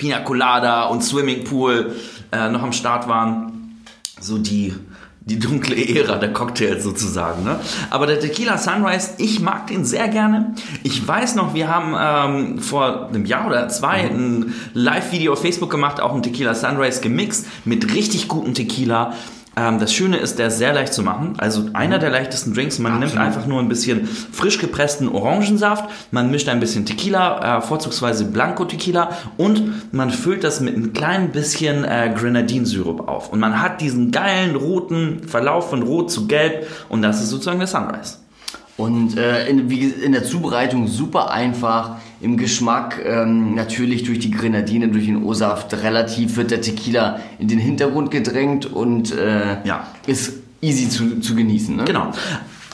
Pina 0.00 0.20
Colada 0.20 0.84
und 0.84 1.04
Swimmingpool 1.04 1.94
äh, 2.32 2.48
noch 2.48 2.62
am 2.62 2.72
Start 2.72 3.06
waren. 3.06 3.82
So 4.18 4.38
die, 4.38 4.72
die 5.20 5.38
dunkle 5.38 5.76
Ära 5.76 6.16
der 6.16 6.32
Cocktails 6.32 6.82
sozusagen. 6.82 7.44
Ne? 7.44 7.60
Aber 7.90 8.06
der 8.06 8.18
Tequila 8.18 8.56
Sunrise, 8.56 9.10
ich 9.18 9.40
mag 9.40 9.66
den 9.66 9.84
sehr 9.84 10.08
gerne. 10.08 10.54
Ich 10.84 11.06
weiß 11.06 11.34
noch, 11.34 11.52
wir 11.52 11.68
haben 11.68 12.54
ähm, 12.54 12.58
vor 12.60 13.08
einem 13.08 13.26
Jahr 13.26 13.46
oder 13.46 13.68
zwei 13.68 14.08
ein 14.08 14.54
Live-Video 14.72 15.34
auf 15.34 15.42
Facebook 15.42 15.70
gemacht, 15.70 16.00
auch 16.00 16.14
ein 16.14 16.22
Tequila 16.22 16.54
Sunrise 16.54 17.02
gemixt 17.02 17.46
mit 17.66 17.92
richtig 17.92 18.26
gutem 18.26 18.54
Tequila. 18.54 19.12
Ähm, 19.56 19.78
das 19.78 19.92
Schöne 19.92 20.16
ist, 20.16 20.38
der 20.38 20.48
ist 20.48 20.58
sehr 20.58 20.72
leicht 20.72 20.92
zu 20.92 21.02
machen. 21.02 21.34
Also 21.38 21.68
einer 21.72 21.98
der 21.98 22.10
leichtesten 22.10 22.54
Drinks. 22.54 22.78
Man 22.78 22.92
Absolut. 22.92 23.14
nimmt 23.14 23.26
einfach 23.26 23.46
nur 23.46 23.60
ein 23.60 23.68
bisschen 23.68 24.06
frisch 24.06 24.58
gepressten 24.58 25.08
Orangensaft, 25.08 25.90
man 26.10 26.30
mischt 26.30 26.48
ein 26.48 26.60
bisschen 26.60 26.86
Tequila, 26.86 27.58
äh, 27.58 27.60
vorzugsweise 27.60 28.26
Blanco 28.26 28.64
Tequila 28.64 29.10
und 29.36 29.92
man 29.92 30.10
füllt 30.10 30.44
das 30.44 30.60
mit 30.60 30.76
ein 30.76 30.92
klein 30.92 31.32
bisschen 31.32 31.84
äh, 31.84 32.12
Grenadinsirup 32.14 33.08
auf. 33.08 33.32
Und 33.32 33.40
man 33.40 33.60
hat 33.60 33.80
diesen 33.80 34.12
geilen 34.12 34.54
roten 34.54 35.22
Verlauf 35.26 35.70
von 35.70 35.82
rot 35.82 36.10
zu 36.10 36.26
gelb 36.26 36.66
und 36.88 37.02
das 37.02 37.20
ist 37.20 37.30
sozusagen 37.30 37.58
der 37.58 37.68
Sunrise. 37.68 38.18
Und 38.76 39.18
äh, 39.18 39.46
in, 39.48 39.68
wie, 39.68 39.88
in 39.88 40.12
der 40.12 40.24
Zubereitung 40.24 40.86
super 40.86 41.30
einfach. 41.30 41.98
Im 42.22 42.36
Geschmack 42.36 43.00
ähm, 43.04 43.54
natürlich 43.54 44.02
durch 44.04 44.18
die 44.18 44.30
Grenadine, 44.30 44.88
durch 44.88 45.06
den 45.06 45.22
O-Saft 45.24 45.72
relativ 45.82 46.36
wird 46.36 46.50
der 46.50 46.60
Tequila 46.60 47.20
in 47.38 47.48
den 47.48 47.58
Hintergrund 47.58 48.10
gedrängt 48.10 48.66
und 48.66 49.12
äh, 49.16 49.56
Ja. 49.64 49.86
ist 50.06 50.34
easy 50.60 50.88
zu, 50.90 51.20
zu 51.20 51.34
genießen. 51.34 51.76
Ne? 51.76 51.84
Genau. 51.84 52.12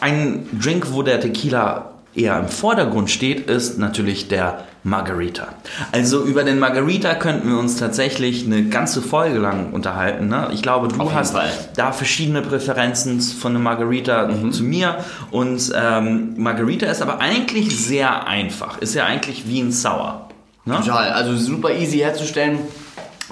Ein 0.00 0.46
Drink, 0.60 0.88
wo 0.92 1.02
der 1.02 1.20
Tequila 1.20 1.92
eher 2.16 2.38
im 2.38 2.48
Vordergrund 2.48 3.10
steht, 3.10 3.48
ist 3.48 3.78
natürlich 3.78 4.28
der 4.28 4.64
Margarita. 4.86 5.48
Also 5.90 6.22
über 6.22 6.44
den 6.44 6.60
Margarita 6.60 7.14
könnten 7.14 7.48
wir 7.48 7.58
uns 7.58 7.76
tatsächlich 7.76 8.46
eine 8.46 8.64
ganze 8.68 9.02
Folge 9.02 9.38
lang 9.38 9.72
unterhalten. 9.72 10.28
Ne? 10.28 10.48
Ich 10.52 10.62
glaube, 10.62 10.88
du 10.88 11.12
hast 11.12 11.32
Fall. 11.32 11.50
da 11.74 11.90
verschiedene 11.90 12.40
Präferenzen 12.40 13.20
von 13.20 13.54
einem 13.54 13.64
Margarita 13.64 14.28
zu 14.50 14.62
mir. 14.62 14.98
Und 15.32 15.72
ähm, 15.74 16.34
Margarita 16.36 16.86
ist 16.86 17.02
aber 17.02 17.20
eigentlich 17.20 17.76
sehr 17.76 18.28
einfach. 18.28 18.78
Ist 18.78 18.94
ja 18.94 19.04
eigentlich 19.04 19.48
wie 19.48 19.60
ein 19.60 19.72
Sour. 19.72 20.28
Ne? 20.64 20.76
Total, 20.76 21.10
also 21.12 21.36
super 21.36 21.72
easy 21.72 21.98
herzustellen 21.98 22.60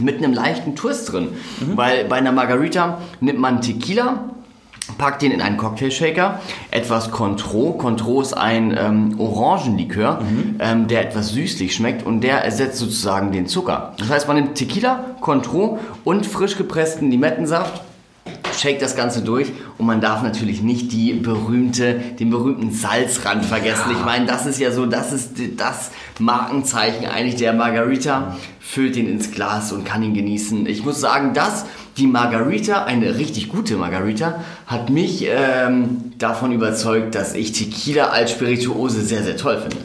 mit 0.00 0.18
einem 0.18 0.32
leichten 0.32 0.74
Twist 0.74 1.12
drin. 1.12 1.28
Weil 1.74 2.04
bei 2.06 2.16
einer 2.16 2.32
Margarita 2.32 3.00
nimmt 3.20 3.38
man 3.38 3.60
Tequila, 3.60 4.33
packt 4.98 5.22
den 5.22 5.32
in 5.32 5.40
einen 5.40 5.56
Cocktailshaker, 5.56 6.40
etwas 6.70 7.10
Contro. 7.10 7.72
Contro 7.72 8.20
ist 8.20 8.34
ein 8.34 8.76
ähm, 8.78 9.18
Orangenlikör, 9.18 10.20
ähm, 10.58 10.88
der 10.88 11.08
etwas 11.08 11.30
süßlich 11.30 11.74
schmeckt 11.74 12.04
und 12.04 12.20
der 12.20 12.44
ersetzt 12.44 12.78
sozusagen 12.78 13.32
den 13.32 13.46
Zucker. 13.46 13.94
Das 13.98 14.10
heißt, 14.10 14.28
man 14.28 14.36
nimmt 14.36 14.54
Tequila, 14.56 15.16
Contro 15.20 15.78
und 16.04 16.26
frisch 16.26 16.56
gepressten 16.56 17.10
Limettensaft 17.10 17.82
shake 18.60 18.78
das 18.78 18.96
Ganze 18.96 19.22
durch 19.22 19.48
und 19.78 19.86
man 19.86 20.00
darf 20.00 20.22
natürlich 20.22 20.62
nicht 20.62 20.92
die 20.92 21.12
berühmte, 21.14 21.94
den 22.18 22.30
berühmten 22.30 22.70
Salzrand 22.72 23.44
vergessen. 23.44 23.90
Ich 23.92 24.04
meine, 24.04 24.26
das 24.26 24.46
ist 24.46 24.58
ja 24.58 24.70
so, 24.70 24.86
das 24.86 25.12
ist 25.12 25.32
das 25.56 25.90
Markenzeichen 26.18 27.06
eigentlich 27.06 27.36
der 27.36 27.52
Margarita. 27.52 28.36
Füllt 28.60 28.96
den 28.96 29.08
ins 29.08 29.30
Glas 29.30 29.72
und 29.72 29.84
kann 29.84 30.02
ihn 30.02 30.14
genießen. 30.14 30.66
Ich 30.66 30.84
muss 30.84 30.98
sagen, 30.98 31.34
dass 31.34 31.66
die 31.96 32.06
Margarita, 32.06 32.84
eine 32.84 33.16
richtig 33.18 33.48
gute 33.50 33.76
Margarita, 33.76 34.40
hat 34.66 34.90
mich 34.90 35.26
ähm, 35.28 36.12
davon 36.18 36.50
überzeugt, 36.50 37.14
dass 37.14 37.34
ich 37.34 37.52
Tequila 37.52 38.06
als 38.06 38.32
Spirituose 38.32 39.02
sehr, 39.02 39.22
sehr 39.22 39.36
toll 39.36 39.60
finde. 39.60 39.76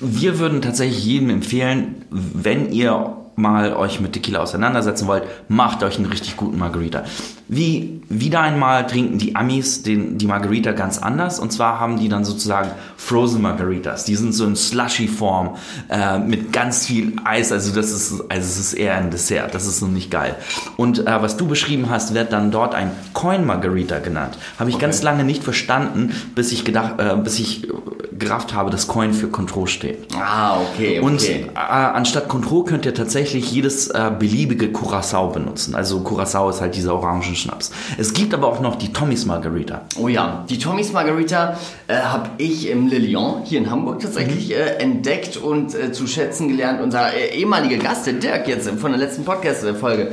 Wir 0.00 0.38
würden 0.38 0.62
tatsächlich 0.62 1.04
jedem 1.04 1.30
empfehlen, 1.30 2.04
wenn 2.10 2.70
ihr 2.72 3.16
mal 3.36 3.74
euch 3.74 4.00
mit 4.00 4.12
Tequila 4.12 4.40
auseinandersetzen 4.40 5.08
wollt, 5.08 5.24
macht 5.48 5.82
euch 5.82 5.96
einen 5.96 6.06
richtig 6.06 6.36
guten 6.36 6.58
Margarita. 6.58 7.04
Wie 7.52 8.00
wieder 8.08 8.42
einmal 8.42 8.86
trinken 8.86 9.18
die 9.18 9.34
Amis 9.34 9.82
den, 9.82 10.18
die 10.18 10.26
Margarita 10.26 10.70
ganz 10.70 10.98
anders 10.98 11.40
und 11.40 11.52
zwar 11.52 11.80
haben 11.80 11.98
die 11.98 12.08
dann 12.08 12.24
sozusagen 12.24 12.70
Frozen 12.96 13.42
Margaritas. 13.42 14.04
Die 14.04 14.14
sind 14.14 14.34
so 14.34 14.46
in 14.46 14.54
Slushy-Form 14.54 15.56
äh, 15.88 16.20
mit 16.20 16.52
ganz 16.52 16.86
viel 16.86 17.16
Eis. 17.24 17.50
Also 17.50 17.74
das 17.74 17.90
ist 17.90 18.12
also 18.28 18.48
es 18.48 18.56
ist 18.56 18.74
eher 18.74 18.94
ein 18.94 19.10
Dessert. 19.10 19.52
Das 19.52 19.66
ist 19.66 19.82
noch 19.82 19.88
nicht 19.88 20.12
geil. 20.12 20.36
Und 20.76 21.08
äh, 21.08 21.22
was 21.22 21.36
du 21.36 21.48
beschrieben 21.48 21.90
hast, 21.90 22.14
wird 22.14 22.32
dann 22.32 22.52
dort 22.52 22.76
ein 22.76 22.92
Coin 23.14 23.44
Margarita 23.44 23.98
genannt. 23.98 24.38
Habe 24.60 24.70
ich 24.70 24.78
ganz 24.78 25.02
lange 25.02 25.24
nicht 25.24 25.42
verstanden, 25.42 26.12
bis 26.36 26.52
ich 26.52 26.64
gedacht, 26.64 27.00
äh, 27.00 27.16
bis 27.16 27.40
ich 27.40 27.64
äh, 27.64 27.72
gerafft 28.16 28.54
habe, 28.54 28.70
dass 28.70 28.86
Coin 28.86 29.12
für 29.12 29.28
Control 29.28 29.66
steht. 29.66 30.06
Ah, 30.14 30.60
okay, 30.60 30.98
okay. 30.98 31.00
Und 31.00 31.28
äh, 31.28 31.46
anstatt 31.54 32.28
Contro 32.28 32.62
könnt 32.62 32.86
ihr 32.86 32.94
tatsächlich 32.94 33.50
jedes 33.50 33.88
äh, 33.88 34.12
beliebige 34.16 34.70
Curacao 34.70 35.28
benutzen. 35.28 35.74
Also 35.74 36.00
Curacao 36.00 36.50
ist 36.50 36.60
halt 36.60 36.76
dieser 36.76 36.92
Orangenschnaps. 37.40 37.70
Es 37.98 38.12
gibt 38.12 38.34
aber 38.34 38.48
auch 38.48 38.60
noch 38.60 38.76
die 38.76 38.92
Tommy's 38.92 39.26
Margarita. 39.26 39.82
Oh 39.98 40.08
ja, 40.08 40.44
die 40.48 40.58
Tommy's 40.58 40.92
Margarita 40.92 41.56
äh, 41.86 41.96
habe 41.96 42.30
ich 42.38 42.68
im 42.68 42.88
Le 42.88 42.98
Lion 42.98 43.42
hier 43.44 43.58
in 43.58 43.70
Hamburg 43.70 44.00
tatsächlich 44.00 44.52
äh, 44.52 44.76
entdeckt 44.78 45.36
und 45.36 45.74
äh, 45.74 45.92
zu 45.92 46.06
schätzen 46.06 46.48
gelernt. 46.48 46.80
Unser 46.80 47.14
äh, 47.14 47.36
ehemaliger 47.38 47.78
Gast, 47.78 48.06
der 48.06 48.14
Dirk 48.14 48.48
jetzt 48.48 48.68
von 48.68 48.92
der 48.92 49.00
letzten 49.00 49.24
Podcast-Folge, 49.24 50.12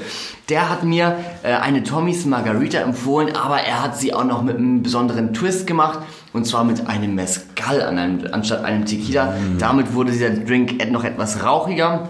der 0.50 0.70
hat 0.70 0.84
mir 0.84 1.18
äh, 1.44 1.54
eine 1.54 1.84
Tommy's 1.84 2.26
Margarita 2.26 2.80
empfohlen, 2.80 3.36
aber 3.36 3.60
er 3.60 3.84
hat 3.84 3.98
sie 3.98 4.14
auch 4.14 4.24
noch 4.24 4.42
mit 4.42 4.58
einem 4.58 4.84
besonderen 4.84 5.34
Twist 5.34 5.68
gemacht. 5.68 6.00
Und 6.34 6.46
zwar 6.46 6.66
mit 6.66 6.86
einem 6.88 7.16
Mezcal 7.16 7.82
an 7.82 7.98
einem, 7.98 8.28
anstatt 8.32 8.64
einem 8.64 8.86
Tequila. 8.86 9.34
Damit 9.58 9.96
wurde 9.96 10.12
dieser 10.12 10.30
Drink 10.30 10.92
noch 10.92 11.04
etwas 11.04 11.42
rauchiger. 11.44 12.10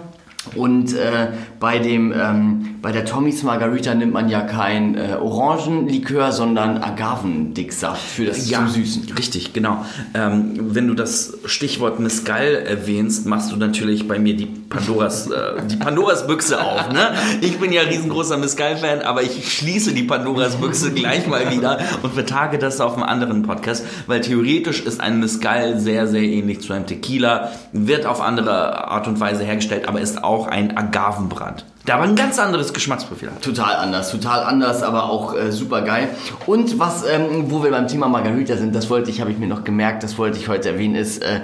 Und 0.54 0.94
äh, 0.94 1.28
bei 1.60 1.78
dem 1.78 2.12
ähm, 2.12 2.76
bei 2.80 2.92
der 2.92 3.04
Tommy's 3.04 3.42
Margarita 3.42 3.94
nimmt 3.94 4.12
man 4.12 4.28
ja 4.28 4.42
kein 4.42 4.94
äh, 4.94 5.16
Orangenlikör, 5.20 6.30
sondern 6.30 6.78
Agavendicksaft 6.78 8.00
für 8.00 8.26
das 8.26 8.46
zum 8.46 8.68
Süßen. 8.68 9.12
Richtig, 9.18 9.52
genau. 9.52 9.84
Ähm, 10.14 10.54
wenn 10.58 10.86
du 10.86 10.94
das 10.94 11.38
Stichwort 11.44 11.98
Mescal 11.98 12.54
erwähnst, 12.54 13.26
machst 13.26 13.50
du 13.50 13.56
natürlich 13.56 14.06
bei 14.06 14.20
mir 14.20 14.36
die 14.36 14.46
Pandoras, 14.46 15.28
äh, 15.28 15.62
die 15.68 15.76
Pandoras 15.76 16.28
Büchse 16.28 16.62
auf. 16.62 16.92
Ne? 16.92 17.14
Ich 17.40 17.58
bin 17.58 17.72
ja 17.72 17.82
riesengroßer 17.82 18.36
Mescal-Fan, 18.36 19.00
aber 19.00 19.22
ich 19.22 19.52
schließe 19.52 19.92
die 19.92 20.04
Pandoras 20.04 20.56
Büchse 20.56 20.92
gleich 20.92 21.26
mal 21.26 21.50
wieder 21.50 21.80
und 22.02 22.14
vertage 22.14 22.58
das 22.58 22.80
auf 22.80 22.94
einem 22.94 23.02
anderen 23.02 23.42
Podcast, 23.42 23.84
weil 24.06 24.20
theoretisch 24.20 24.82
ist 24.82 25.00
ein 25.00 25.18
Mescal 25.18 25.80
sehr, 25.80 26.06
sehr 26.06 26.22
ähnlich 26.22 26.60
zu 26.60 26.72
einem 26.72 26.86
Tequila, 26.86 27.50
wird 27.72 28.06
auf 28.06 28.20
andere 28.20 28.86
Art 28.88 29.08
und 29.08 29.18
Weise 29.18 29.42
hergestellt, 29.42 29.88
aber 29.88 30.00
ist 30.00 30.22
auch 30.22 30.37
auch 30.38 30.46
ein 30.46 30.76
Agavenbrand. 30.76 31.64
Der 31.86 31.94
aber 31.94 32.04
ein 32.04 32.16
ganz 32.16 32.38
anderes 32.38 32.72
Geschmacksprofil 32.72 33.30
hat. 33.30 33.42
Total 33.42 33.76
anders, 33.76 34.10
total 34.10 34.44
anders, 34.44 34.82
aber 34.82 35.10
auch 35.10 35.34
äh, 35.34 35.50
super 35.50 35.82
geil. 35.82 36.08
Und 36.46 36.78
was, 36.78 37.04
ähm, 37.04 37.50
wo 37.50 37.62
wir 37.62 37.70
beim 37.70 37.88
Thema 37.88 38.08
Margarita 38.08 38.56
sind, 38.56 38.74
das 38.74 38.90
wollte 38.90 39.10
ich, 39.10 39.20
habe 39.20 39.30
ich 39.30 39.38
mir 39.38 39.48
noch 39.48 39.64
gemerkt, 39.64 40.02
das 40.02 40.18
wollte 40.18 40.38
ich 40.38 40.48
heute 40.48 40.70
erwähnen, 40.70 40.96
ist 40.96 41.22
äh, 41.22 41.40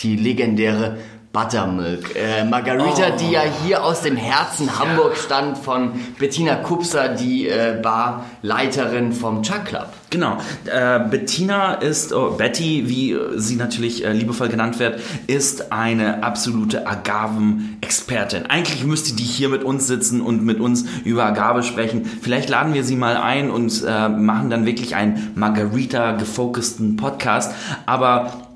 die 0.00 0.16
legendäre 0.16 0.98
Buttermilk. 1.32 2.16
Äh, 2.16 2.44
Margarita, 2.44 3.08
Oh. 3.12 3.16
die 3.20 3.30
ja 3.32 3.42
hier 3.64 3.84
aus 3.84 4.00
dem 4.02 4.16
Herzen 4.16 4.78
Hamburg 4.78 5.16
stand 5.16 5.58
von 5.58 5.92
Bettina 6.18 6.54
Kupser, 6.56 7.10
die 7.10 7.48
äh, 7.48 7.78
Barleiterin 7.82 9.12
vom 9.12 9.42
Chuck 9.42 9.66
Club. 9.66 9.88
Genau. 10.10 10.38
Äh, 10.64 11.00
Bettina 11.10 11.74
ist, 11.74 12.14
oh, 12.14 12.30
Betty, 12.30 12.84
wie 12.88 13.16
sie 13.36 13.56
natürlich 13.56 14.04
äh, 14.06 14.12
liebevoll 14.12 14.48
genannt 14.48 14.78
wird, 14.78 15.00
ist 15.26 15.70
eine 15.70 16.22
absolute 16.22 16.86
Agaven-Expertin. 16.86 18.46
Eigentlich 18.46 18.84
müsste 18.84 19.14
die 19.14 19.22
hier 19.24 19.50
mit 19.50 19.64
uns 19.64 19.86
sitzen 19.86 20.22
und 20.22 20.42
mit 20.44 20.60
uns 20.60 20.86
über 21.04 21.24
Agave 21.26 21.62
sprechen. 21.62 22.06
Vielleicht 22.22 22.48
laden 22.48 22.72
wir 22.72 22.84
sie 22.84 22.96
mal 22.96 23.18
ein 23.18 23.50
und 23.50 23.84
äh, 23.86 24.08
machen 24.08 24.48
dann 24.48 24.64
wirklich 24.64 24.96
einen 24.96 25.32
Margarita-gefokusten 25.34 26.96
Podcast. 26.96 27.52
Aber 27.84 28.47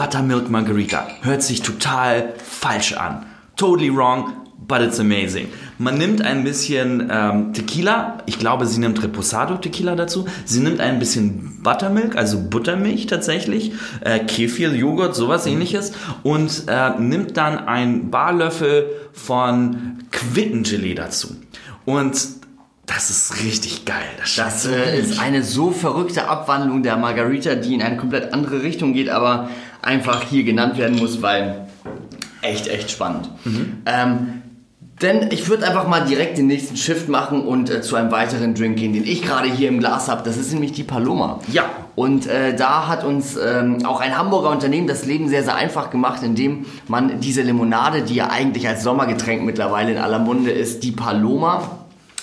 Buttermilk 0.00 0.48
Margarita 0.48 1.08
hört 1.20 1.42
sich 1.42 1.60
total 1.60 2.32
falsch 2.42 2.94
an. 2.94 3.26
Totally 3.54 3.94
wrong, 3.94 4.32
but 4.66 4.80
it's 4.80 4.98
amazing. 4.98 5.48
Man 5.76 5.98
nimmt 5.98 6.22
ein 6.22 6.42
bisschen 6.42 7.10
ähm, 7.12 7.52
Tequila, 7.52 8.16
ich 8.24 8.38
glaube, 8.38 8.64
sie 8.64 8.80
nimmt 8.80 9.02
Reposado 9.02 9.56
Tequila 9.56 9.96
dazu. 9.96 10.24
Sie 10.46 10.60
nimmt 10.60 10.80
ein 10.80 10.98
bisschen 10.98 11.62
Buttermilk, 11.62 12.16
also 12.16 12.40
Buttermilch 12.40 13.08
tatsächlich, 13.08 13.72
äh, 14.00 14.20
Kefir, 14.20 14.74
Joghurt, 14.74 15.14
sowas 15.14 15.44
ähnliches 15.44 15.92
und 16.22 16.64
äh, 16.66 16.98
nimmt 16.98 17.36
dann 17.36 17.58
einen 17.68 18.10
Barlöffel 18.10 18.86
von 19.12 19.98
Quittengelee 20.12 20.94
dazu. 20.94 21.36
Und 21.84 22.40
das 22.86 23.08
ist 23.08 23.44
richtig 23.44 23.84
geil. 23.84 24.08
Das, 24.18 24.34
Das 24.34 24.66
äh, 24.66 24.98
ist 24.98 25.20
eine 25.20 25.44
so 25.44 25.70
verrückte 25.70 26.26
Abwandlung 26.26 26.82
der 26.82 26.96
Margarita, 26.96 27.54
die 27.54 27.74
in 27.74 27.82
eine 27.82 27.96
komplett 27.96 28.32
andere 28.32 28.62
Richtung 28.62 28.94
geht, 28.94 29.10
aber 29.10 29.48
einfach 29.82 30.24
hier 30.24 30.44
genannt 30.44 30.78
werden 30.78 30.98
muss, 30.98 31.22
weil 31.22 31.68
echt, 32.42 32.68
echt 32.68 32.90
spannend. 32.90 33.30
Ähm, 33.86 34.42
denn 35.02 35.28
ich 35.30 35.48
würde 35.48 35.66
einfach 35.66 35.88
mal 35.88 36.04
direkt 36.04 36.36
den 36.36 36.46
nächsten 36.46 36.76
Shift 36.76 37.08
machen 37.08 37.42
und 37.42 37.70
äh, 37.70 37.80
zu 37.80 37.96
einem 37.96 38.10
weiteren 38.10 38.54
Drink 38.54 38.76
gehen, 38.76 38.92
den 38.92 39.04
ich 39.04 39.22
gerade 39.22 39.50
hier 39.50 39.68
im 39.68 39.78
Glas 39.78 40.08
habe. 40.08 40.22
Das 40.24 40.36
ist 40.36 40.52
nämlich 40.52 40.72
die 40.72 40.82
Paloma. 40.82 41.40
Ja. 41.50 41.64
Und 41.96 42.26
äh, 42.26 42.54
da 42.54 42.86
hat 42.86 43.02
uns 43.04 43.36
ähm, 43.36 43.84
auch 43.86 44.00
ein 44.00 44.16
Hamburger 44.18 44.50
Unternehmen 44.50 44.86
das 44.86 45.06
Leben 45.06 45.28
sehr, 45.28 45.42
sehr 45.42 45.54
einfach 45.54 45.90
gemacht, 45.90 46.22
indem 46.22 46.66
man 46.86 47.20
diese 47.20 47.40
Limonade, 47.40 48.02
die 48.02 48.14
ja 48.14 48.28
eigentlich 48.28 48.68
als 48.68 48.82
Sommergetränk 48.82 49.42
mittlerweile 49.42 49.92
in 49.92 49.98
aller 49.98 50.18
Munde 50.18 50.50
ist, 50.50 50.84
die 50.84 50.92
Paloma 50.92 51.62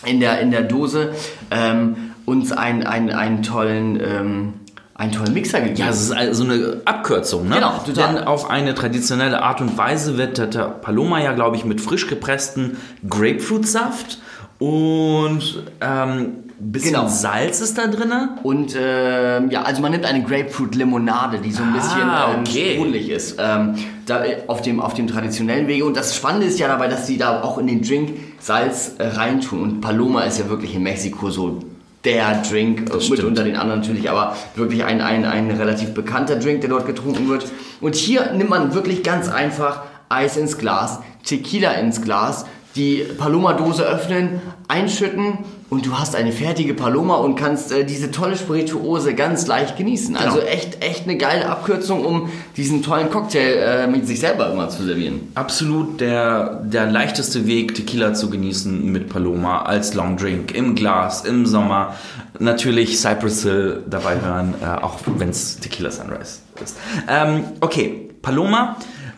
in 0.06 0.20
der, 0.20 0.40
in 0.40 0.52
der 0.52 0.62
Dose, 0.62 1.14
ähm, 1.50 1.96
uns 2.26 2.52
ein, 2.52 2.86
ein, 2.86 3.10
einen 3.10 3.42
tollen... 3.42 4.58
Einen 4.98 5.12
tollen 5.12 5.34
Mixer 5.34 5.60
gegeben. 5.62 5.77
Ja, 5.77 5.89
es 5.89 6.01
ist 6.01 6.12
also 6.12 6.44
eine 6.44 6.82
Abkürzung, 6.86 7.48
ne? 7.48 7.56
Genau, 7.56 7.74
total. 7.86 8.16
Denn 8.16 8.24
auf 8.24 8.50
eine 8.50 8.74
traditionelle 8.74 9.44
Art 9.44 9.62
und 9.62 9.77
Weise 9.77 10.18
wird 10.18 10.39
der 10.39 10.63
Paloma 10.66 11.22
ja, 11.22 11.34
glaube 11.34 11.56
ich, 11.56 11.66
mit 11.66 11.82
frisch 11.82 12.08
gepresstem 12.08 12.77
Grapefruitsaft 13.08 14.18
und 14.60 15.63
ähm, 15.82 16.34
bisschen 16.60 16.94
Genau. 16.94 17.08
Salz 17.08 17.62
ist 17.62 17.77
da 17.77 17.86
drin. 17.86 18.12
Und 18.42 18.75
ähm, 18.80 19.51
ja, 19.51 19.62
also 19.62 19.82
man 19.84 19.92
nimmt 19.92 20.06
eine 20.06 20.24
Grapefruit-Limonade, 20.24 21.38
die 21.39 21.51
so 21.51 21.62
ein 21.62 21.70
Ah, 21.70 21.74
bisschen 21.75 22.01
ähm, 22.01 22.39
okay. 22.42 22.74
sprudelig 22.75 23.10
ist, 23.10 23.38
ähm, 23.39 23.75
da, 24.08 24.25
äh, 24.25 24.38
auf, 24.48 24.63
dem, 24.63 24.80
auf 24.80 24.96
dem 24.96 25.06
traditionellen 25.06 25.68
Wege. 25.68 25.86
Und 25.86 25.96
das 25.96 26.16
Spannende 26.16 26.48
ist 26.48 26.58
ja 26.58 26.68
dabei, 26.68 26.88
dass 26.88 27.06
sie 27.06 27.18
da 27.20 27.44
auch 27.44 27.60
in 27.60 27.68
den 27.68 27.84
Drink 27.84 28.18
Salz 28.39 28.94
äh, 28.98 29.06
reintun. 29.06 29.62
Und 29.62 29.82
Paloma 29.82 30.22
ist 30.24 30.39
ja 30.39 30.50
wirklich 30.50 30.74
in 30.74 30.82
Mexiko 30.82 31.30
so 31.30 31.60
der 32.04 32.42
Drink, 32.42 32.94
mit 32.94 33.01
stimmt. 33.01 33.24
unter 33.24 33.44
den 33.44 33.56
anderen 33.56 33.82
natürlich, 33.82 34.10
aber 34.10 34.36
wirklich 34.56 34.84
ein, 34.84 35.01
ein, 35.01 35.25
ein 35.25 35.51
relativ 35.51 35.94
bekannter 35.94 36.38
Drink, 36.38 36.62
der 36.62 36.70
dort 36.70 36.86
getrunken 36.86 37.27
wird. 37.27 37.46
Und 37.82 37.96
hier 37.96 38.32
nimmt 38.32 38.50
man 38.50 38.74
wirklich 38.74 39.04
ganz 39.04 39.30
einfach 39.30 39.84
Eis 40.10 40.38
ins 40.38 40.58
Glas, 40.58 41.00
Tequila 41.24 41.72
ins 41.72 42.01
Glas, 42.01 42.46
die 42.77 43.03
Paloma-Dose 43.17 43.84
öffnen, 43.84 44.41
einschütten 44.67 45.39
und 45.69 45.86
du 45.86 45.98
hast 45.98 46.15
eine 46.15 46.31
fertige 46.31 46.74
Paloma 46.74 47.15
und 47.15 47.36
kannst 47.36 47.72
äh, 47.72 47.84
diese 47.84 48.12
tolle 48.12 48.38
Spirituose 48.38 49.13
ganz 49.15 49.48
leicht 49.48 49.75
genießen. 49.75 50.15
Also 50.15 50.39
echt, 50.39 50.84
echt 50.84 51.03
eine 51.03 51.17
geile 51.17 51.50
Abkürzung, 51.50 52.05
um 52.05 52.29
diesen 52.55 52.84
tollen 52.84 53.10
Cocktail 53.10 53.57
äh, 53.57 53.88
mit 53.88 54.08
sich 54.08 54.19
selber 54.19 54.52
immer 54.52 54.69
zu 54.69 54.84
servieren. 54.84 55.32
Absolut 55.36 55.99
der, 55.99 56.62
der 56.63 56.86
leichteste 56.86 57.47
Weg, 57.47 57.75
Tequila 57.75 58.13
zu 58.13 58.30
genießen 58.30 58.89
mit 58.91 59.10
Paloma 59.10 59.63
als 59.63 59.93
Long 59.93 60.15
Drink 60.15 60.56
im 60.56 60.75
Glas, 60.75 61.25
im 61.25 61.45
Sommer. 61.45 61.95
Natürlich 62.39 62.99
Cypress 62.99 63.43
Hill 63.43 63.84
dabei 63.89 64.21
hören, 64.21 64.54
äh, 64.62 64.65
auch 64.65 64.99
wenn 65.17 65.30
es 65.30 65.60
Tequila 65.60 65.91
Sunrise 65.91 66.39
ist. 66.63 66.78
Ähm, 67.10 67.43
okay, 67.60 68.10
Paloma. 68.21 68.78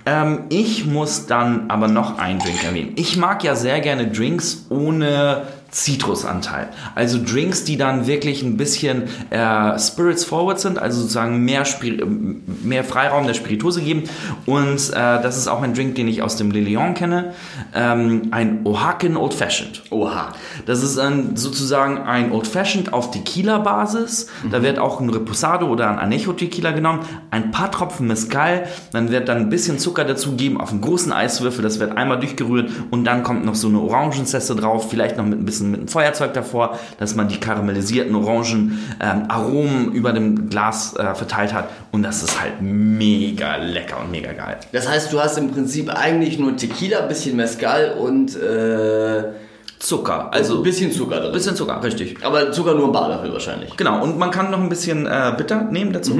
Ähm, 0.09 0.45
ich 0.49 0.85
muss 0.85 1.27
dann 1.27 1.69
aber 1.69 1.87
noch 1.87 2.17
einen 2.17 2.39
Drink 2.39 2.63
erwähnen. 2.63 2.93
Ich 2.95 3.15
mag 3.15 3.43
ja 3.43 3.55
sehr 3.55 3.79
gerne 3.79 4.07
Drinks 4.07 4.65
ohne 4.69 5.43
Zitrusanteil. 5.71 6.69
Also 6.95 7.19
Drinks, 7.23 7.63
die 7.63 7.77
dann 7.77 8.07
wirklich 8.07 8.43
ein 8.43 8.57
bisschen 8.57 9.03
äh, 9.29 9.77
Spirits 9.79 10.25
forward 10.25 10.59
sind, 10.59 10.79
also 10.79 11.01
sozusagen 11.01 11.43
mehr, 11.43 11.65
Spir 11.65 12.05
mehr 12.63 12.83
Freiraum 12.83 13.27
der 13.27 13.33
Spirituose 13.33 13.81
geben. 13.81 14.03
Und 14.45 14.89
äh, 14.89 14.93
das 14.93 15.37
ist 15.37 15.47
auch 15.47 15.61
ein 15.61 15.73
Drink, 15.73 15.95
den 15.95 16.07
ich 16.07 16.21
aus 16.21 16.35
dem 16.35 16.51
Le 16.51 16.61
Lion 16.61 16.93
kenne. 16.93 17.33
Ähm, 17.73 18.29
ein 18.31 18.65
Oaxacan 18.65 19.17
Old 19.17 19.33
Fashioned. 19.33 19.83
Oha. 19.91 20.33
Das 20.65 20.83
ist 20.83 20.97
ein, 20.97 21.35
sozusagen 21.35 21.99
ein 21.99 22.31
Old 22.31 22.47
Fashioned 22.47 22.93
auf 22.93 23.11
Tequila-Basis. 23.11 24.27
Da 24.51 24.63
wird 24.63 24.79
auch 24.79 24.99
ein 24.99 25.09
Reposado 25.09 25.67
oder 25.67 25.89
ein 25.89 25.99
Anejo 25.99 26.33
Tequila 26.33 26.71
genommen, 26.71 27.01
ein 27.31 27.51
paar 27.51 27.71
Tropfen 27.71 28.07
Mezcal, 28.07 28.67
dann 28.91 29.11
wird 29.11 29.29
dann 29.29 29.37
ein 29.37 29.49
bisschen 29.49 29.79
Zucker 29.79 30.05
dazugeben 30.05 30.59
auf 30.59 30.71
einen 30.71 30.81
großen 30.81 31.11
Eiswürfel, 31.11 31.61
das 31.61 31.79
wird 31.79 31.97
einmal 31.97 32.19
durchgerührt 32.19 32.71
und 32.91 33.05
dann 33.05 33.23
kommt 33.23 33.45
noch 33.45 33.55
so 33.55 33.67
eine 33.67 33.79
Orangenzeste 33.79 34.55
drauf, 34.55 34.89
vielleicht 34.89 35.17
noch 35.17 35.25
mit 35.25 35.39
ein 35.39 35.45
bisschen 35.45 35.58
mit 35.61 35.79
einem 35.79 35.87
Feuerzeug 35.87 36.33
davor, 36.33 36.79
dass 36.97 37.15
man 37.15 37.27
die 37.27 37.39
karamellisierten 37.39 38.15
Orangen 38.15 38.79
ähm, 38.99 39.25
Aromen 39.27 39.91
über 39.93 40.13
dem 40.13 40.49
Glas 40.49 40.95
äh, 40.95 41.15
verteilt 41.15 41.53
hat 41.53 41.69
und 41.91 42.03
das 42.03 42.23
ist 42.23 42.41
halt 42.41 42.61
mega 42.61 43.57
lecker 43.57 43.99
und 44.01 44.11
mega 44.11 44.33
geil. 44.33 44.57
Das 44.71 44.87
heißt, 44.87 45.11
du 45.11 45.19
hast 45.19 45.37
im 45.37 45.51
Prinzip 45.51 45.89
eigentlich 45.89 46.39
nur 46.39 46.55
Tequila, 46.55 47.01
bisschen 47.01 47.35
Mezcal 47.35 47.95
und 47.99 48.35
äh, 48.35 49.23
Zucker, 49.79 50.33
also 50.33 50.57
ein 50.57 50.63
bisschen 50.63 50.91
Zucker 50.91 51.21
drin. 51.21 51.31
bisschen 51.31 51.55
Zucker, 51.55 51.81
richtig. 51.81 52.17
Aber 52.21 52.51
Zucker 52.51 52.75
nur 52.75 52.87
ein 52.87 52.91
Barlöffel 52.91 53.31
wahrscheinlich. 53.31 53.77
Genau, 53.77 54.03
und 54.03 54.19
man 54.19 54.29
kann 54.29 54.51
noch 54.51 54.59
ein 54.59 54.67
bisschen 54.67 55.07
äh, 55.07 55.33
Bitter 55.37 55.63
nehmen 55.63 55.93
dazu. 55.93 56.19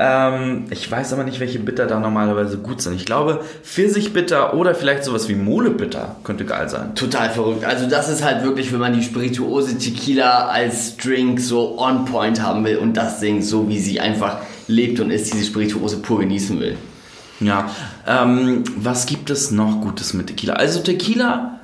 Ähm, 0.00 0.64
ich 0.70 0.90
weiß 0.90 1.12
aber 1.12 1.22
nicht, 1.22 1.38
welche 1.38 1.60
Bitter 1.60 1.86
da 1.86 2.00
normalerweise 2.00 2.58
gut 2.58 2.82
sind. 2.82 2.94
Ich 2.94 3.04
glaube, 3.04 3.42
Pfirsichbitter 3.62 4.54
oder 4.54 4.74
vielleicht 4.74 5.04
sowas 5.04 5.28
wie 5.28 5.36
Molebitter 5.36 6.16
könnte 6.24 6.44
geil 6.44 6.68
sein. 6.68 6.96
Total 6.96 7.30
verrückt. 7.30 7.64
Also 7.64 7.88
das 7.88 8.08
ist 8.08 8.24
halt 8.24 8.42
wirklich, 8.42 8.72
wenn 8.72 8.80
man 8.80 8.92
die 8.92 9.04
Spirituose 9.04 9.78
Tequila 9.78 10.48
als 10.48 10.96
Drink 10.96 11.38
so 11.38 11.78
on 11.78 12.06
point 12.06 12.42
haben 12.42 12.64
will 12.64 12.78
und 12.78 12.96
das 12.96 13.20
Ding 13.20 13.40
so, 13.40 13.68
wie 13.68 13.78
sie 13.78 14.00
einfach 14.00 14.38
lebt 14.66 14.98
und 14.98 15.12
ist, 15.12 15.32
diese 15.32 15.44
Spirituose 15.44 15.98
pur 15.98 16.18
genießen 16.18 16.58
will. 16.58 16.76
Ja, 17.38 17.70
ähm, 18.06 18.64
was 18.76 19.06
gibt 19.06 19.30
es 19.30 19.50
noch 19.50 19.80
Gutes 19.80 20.12
mit 20.14 20.26
Tequila? 20.26 20.54
Also 20.54 20.80
Tequila 20.80 21.55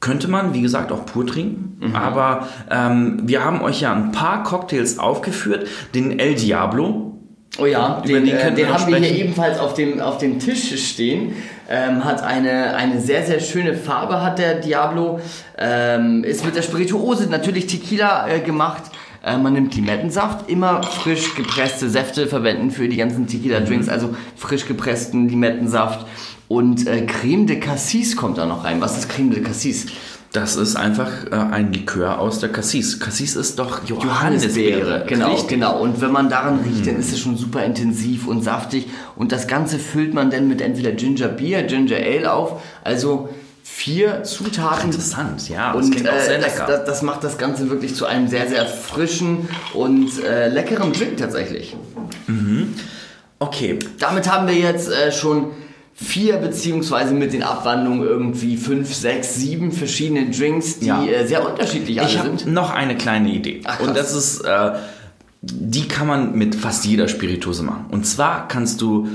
könnte 0.00 0.28
man, 0.28 0.54
wie 0.54 0.62
gesagt, 0.62 0.92
auch 0.92 1.06
pur 1.06 1.26
trinken. 1.26 1.94
Aber 1.94 2.48
ähm, 2.70 3.20
wir 3.24 3.44
haben 3.44 3.62
euch 3.62 3.80
ja 3.80 3.92
ein 3.92 4.12
paar 4.12 4.42
Cocktails 4.42 4.98
aufgeführt. 4.98 5.66
Den 5.94 6.18
El 6.18 6.34
Diablo. 6.34 7.14
Oh 7.60 7.66
ja, 7.66 8.00
den, 8.06 8.24
den 8.24 8.36
äh, 8.36 8.54
den 8.54 8.72
haben 8.72 8.86
wir 8.86 8.98
hier 8.98 9.08
sprechen. 9.08 9.20
ebenfalls 9.20 9.58
auf 9.58 9.74
dem, 9.74 10.00
auf 10.00 10.18
dem 10.18 10.38
Tisch 10.38 10.90
stehen. 10.90 11.32
Ähm, 11.68 12.04
hat 12.04 12.22
eine, 12.22 12.76
eine 12.76 13.00
sehr, 13.00 13.24
sehr 13.24 13.40
schöne 13.40 13.74
Farbe, 13.74 14.22
hat 14.22 14.38
der 14.38 14.60
Diablo. 14.60 15.20
Ähm, 15.58 16.22
ist 16.24 16.44
mit 16.44 16.54
der 16.54 16.62
Spirituose 16.62 17.28
natürlich 17.28 17.66
Tequila 17.66 18.28
äh, 18.28 18.40
gemacht. 18.40 18.84
Äh, 19.24 19.36
man 19.38 19.52
nimmt 19.54 19.74
Limettensaft, 19.74 20.48
immer 20.48 20.82
frisch 20.82 21.34
gepresste 21.34 21.88
Säfte 21.88 22.28
verwenden 22.28 22.70
für 22.70 22.88
die 22.88 22.96
ganzen 22.96 23.26
Tequila-Drinks, 23.26 23.88
also 23.88 24.14
frisch 24.36 24.66
gepressten 24.66 25.28
Limettensaft. 25.28 26.06
Und 26.48 26.86
äh, 26.86 27.04
Creme 27.04 27.46
de 27.46 27.60
Cassis 27.60 28.16
kommt 28.16 28.38
da 28.38 28.46
noch 28.46 28.64
rein. 28.64 28.80
Was 28.80 28.98
ist 28.98 29.08
Creme 29.08 29.30
de 29.30 29.42
Cassis? 29.42 29.86
Das 30.32 30.56
ist 30.56 30.76
einfach 30.76 31.10
äh, 31.30 31.34
ein 31.34 31.72
Likör 31.72 32.18
aus 32.18 32.38
der 32.38 32.50
Cassis. 32.50 33.00
Cassis 33.00 33.34
ist 33.36 33.58
doch 33.58 33.84
Johannisbeere. 33.86 35.04
Genau, 35.06 35.32
Richtig. 35.32 35.48
genau. 35.48 35.80
Und 35.80 36.00
wenn 36.00 36.12
man 36.12 36.28
daran 36.28 36.60
riecht, 36.60 36.86
dann 36.86 36.96
ist 36.96 37.12
es 37.12 37.20
schon 37.20 37.36
super 37.36 37.64
intensiv 37.64 38.26
und 38.26 38.42
saftig. 38.42 38.88
Und 39.16 39.32
das 39.32 39.46
Ganze 39.46 39.78
füllt 39.78 40.12
man 40.14 40.30
dann 40.30 40.48
mit 40.48 40.60
entweder 40.60 40.92
Ginger 40.92 41.28
Beer, 41.28 41.62
Ginger 41.62 41.96
Ale 41.96 42.32
auf. 42.32 42.62
Also 42.84 43.30
vier 43.62 44.22
Zutaten. 44.24 44.86
Interessant, 44.90 45.48
ja. 45.48 45.72
Das 45.72 45.84
Und 45.84 45.92
klingt 45.92 46.08
auch 46.08 46.18
sehr 46.18 46.38
äh, 46.38 46.40
das, 46.42 46.58
lecker. 46.58 46.66
das, 46.66 46.84
das 46.84 47.02
macht 47.02 47.24
das 47.24 47.38
Ganze 47.38 47.70
wirklich 47.70 47.94
zu 47.94 48.06
einem 48.06 48.28
sehr, 48.28 48.48
sehr 48.48 48.66
frischen 48.66 49.48
und 49.72 50.22
äh, 50.24 50.48
leckeren 50.48 50.92
Drink 50.92 51.16
tatsächlich. 51.16 51.76
okay, 53.38 53.78
Damit 53.98 54.30
haben 54.30 54.46
wir 54.46 54.54
jetzt 54.54 54.90
äh, 54.90 55.10
schon 55.10 55.52
vier 56.00 56.36
beziehungsweise 56.36 57.12
mit 57.12 57.32
den 57.32 57.42
Abwandlungen 57.42 58.02
irgendwie 58.06 58.56
fünf, 58.56 58.94
sechs, 58.94 59.34
sieben 59.34 59.72
verschiedene 59.72 60.30
Drinks, 60.30 60.78
die 60.78 60.86
Ja. 60.86 61.02
äh, 61.04 61.26
sehr 61.26 61.44
unterschiedlich 61.48 62.00
alle 62.00 62.08
Ich 62.08 62.18
habe 62.18 62.38
sind. 62.38 62.52
noch 62.52 62.70
eine 62.72 62.96
kleine 62.96 63.30
Idee. 63.32 63.62
Ach, 63.64 63.80
und 63.80 63.96
das 63.96 64.14
ist, 64.14 64.40
äh, 64.42 64.72
die 65.42 65.88
kann 65.88 66.06
man 66.06 66.36
mit 66.36 66.54
fast 66.54 66.84
jeder 66.84 67.08
Spirituose 67.08 67.62
machen. 67.64 67.86
Und 67.90 68.06
zwar 68.06 68.46
kannst 68.48 68.80
du 68.80 69.08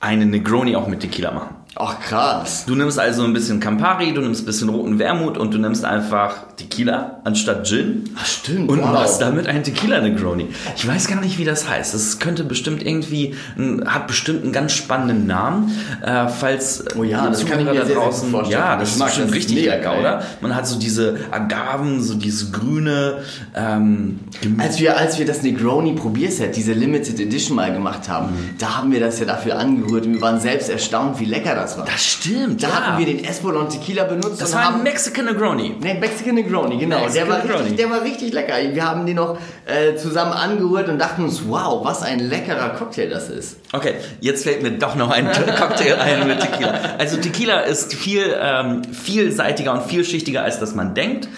eine 0.00 0.24
Negroni 0.24 0.76
auch 0.76 0.88
mit 0.88 1.00
Tequila 1.00 1.30
machen. 1.32 1.54
Ach 1.76 1.98
krass. 2.00 2.64
Du 2.66 2.74
nimmst 2.76 2.98
also 3.00 3.24
ein 3.24 3.32
bisschen 3.32 3.58
Campari, 3.58 4.12
du 4.14 4.20
nimmst 4.20 4.42
ein 4.42 4.46
bisschen 4.46 4.68
roten 4.68 4.98
Wermut 4.98 5.36
und 5.36 5.52
du 5.52 5.58
nimmst 5.58 5.84
einfach 5.84 6.36
Tequila 6.56 7.18
anstatt 7.24 7.66
Gin. 7.66 8.10
Ach, 8.16 8.24
stimmt, 8.24 8.68
Und 8.70 8.80
wow. 8.80 8.92
machst 8.92 9.20
damit 9.20 9.48
einen 9.48 9.64
Tequila 9.64 10.00
Negroni. 10.00 10.48
Ich 10.76 10.86
weiß 10.86 11.08
gar 11.08 11.20
nicht, 11.20 11.36
wie 11.38 11.44
das 11.44 11.68
heißt. 11.68 11.92
Das 11.92 12.20
könnte 12.20 12.44
bestimmt 12.44 12.86
irgendwie, 12.86 13.34
ein- 13.58 13.82
hat 13.92 14.06
bestimmt 14.06 14.44
einen 14.44 14.52
ganz 14.52 14.72
spannenden 14.72 15.26
Namen. 15.26 15.72
Äh, 16.00 16.28
falls 16.28 16.84
Oh 16.96 17.02
ja, 17.02 17.28
das 17.28 17.44
kann 17.44 17.58
ich 17.58 17.64
mir 17.64 17.72
Zuhörer 17.72 17.86
sehr, 17.86 17.96
sehr 18.12 18.20
gut 18.22 18.30
vorstellen. 18.30 18.60
Ja, 18.62 18.76
das 18.76 18.88
ist 18.90 18.94
Geschmack, 18.94 19.08
bestimmt 19.08 19.30
das 19.30 19.36
ist 19.36 19.50
richtig 19.50 19.64
lecker, 19.64 19.98
oder? 19.98 20.22
Man 20.40 20.54
hat 20.54 20.66
so 20.68 20.78
diese 20.78 21.16
Agaven, 21.32 22.02
so 22.02 22.14
dieses 22.14 22.52
grüne 22.52 23.18
ähm. 23.56 24.20
Als 24.58 24.78
wir, 24.78 24.96
als 24.96 25.18
wir 25.18 25.26
das 25.26 25.42
Negroni 25.42 25.94
Probierset, 25.94 26.54
diese 26.54 26.72
Limited 26.72 27.18
Edition 27.18 27.56
mal 27.56 27.72
gemacht 27.72 28.08
haben, 28.08 28.26
Mhm. 28.26 28.50
da 28.58 28.76
haben 28.76 28.92
wir 28.92 29.00
das 29.00 29.18
ja 29.18 29.26
dafür 29.26 29.58
angerührt 29.58 30.06
und 30.06 30.14
wir 30.14 30.20
waren 30.20 30.40
selbst 30.40 30.68
erstaunt, 30.70 31.18
wie 31.18 31.24
lecker 31.24 31.54
das 31.54 31.63
war. 31.78 31.84
Das 31.84 32.04
stimmt, 32.04 32.62
da 32.62 32.68
ja. 32.68 32.74
hatten 32.74 32.98
wir 32.98 33.06
den 33.06 33.24
Espolon 33.24 33.68
Tequila 33.68 34.04
benutzt 34.04 34.40
das 34.40 34.54
war 34.54 34.74
ein 34.74 34.82
Mexican 34.82 35.24
Negroni. 35.24 35.76
Nee, 35.80 35.94
Mexican 35.94 36.34
Negroni, 36.34 36.78
genau. 36.78 37.00
Mexican 37.00 37.26
der, 37.26 37.34
war 37.34 37.42
Negroni. 37.42 37.60
richtig, 37.62 37.76
der 37.76 37.90
war 37.90 38.02
richtig 38.02 38.32
lecker. 38.32 38.54
Wir 38.72 38.84
haben 38.84 39.06
den 39.06 39.16
noch 39.16 39.38
äh, 39.66 39.96
zusammen 39.96 40.32
angerührt 40.32 40.88
und 40.88 40.98
dachten 40.98 41.24
uns, 41.24 41.42
wow, 41.46 41.84
was 41.84 42.02
ein 42.02 42.20
leckerer 42.20 42.70
Cocktail 42.70 43.08
das 43.08 43.30
ist. 43.30 43.58
Okay, 43.72 43.94
jetzt 44.20 44.44
fällt 44.44 44.62
mir 44.62 44.72
doch 44.72 44.94
noch 44.94 45.10
ein 45.10 45.30
Cocktail 45.58 45.96
ein 45.96 46.26
mit 46.26 46.40
Tequila. 46.40 46.72
Also 46.98 47.16
Tequila 47.16 47.60
ist 47.60 47.94
viel 47.94 48.34
ähm, 48.38 48.82
vielseitiger 48.84 49.72
und 49.72 49.82
vielschichtiger, 49.84 50.42
als 50.42 50.60
dass 50.60 50.74
man 50.74 50.94
denkt. 50.94 51.28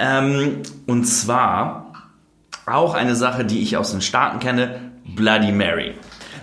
Ähm, 0.00 0.62
und 0.86 1.04
zwar 1.04 1.92
auch 2.66 2.94
eine 2.94 3.14
Sache, 3.14 3.44
die 3.44 3.62
ich 3.62 3.76
aus 3.76 3.90
den 3.90 4.00
Staaten 4.00 4.38
kenne, 4.38 4.80
Bloody 5.04 5.52
Mary. 5.52 5.94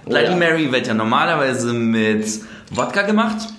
Bloody 0.05 0.31
ja. 0.31 0.35
Mary 0.35 0.71
wird 0.71 0.87
ja 0.87 0.93
normalerweise 0.93 1.73
mit 1.73 2.25
Wodka 2.71 3.01
gemacht. 3.03 3.49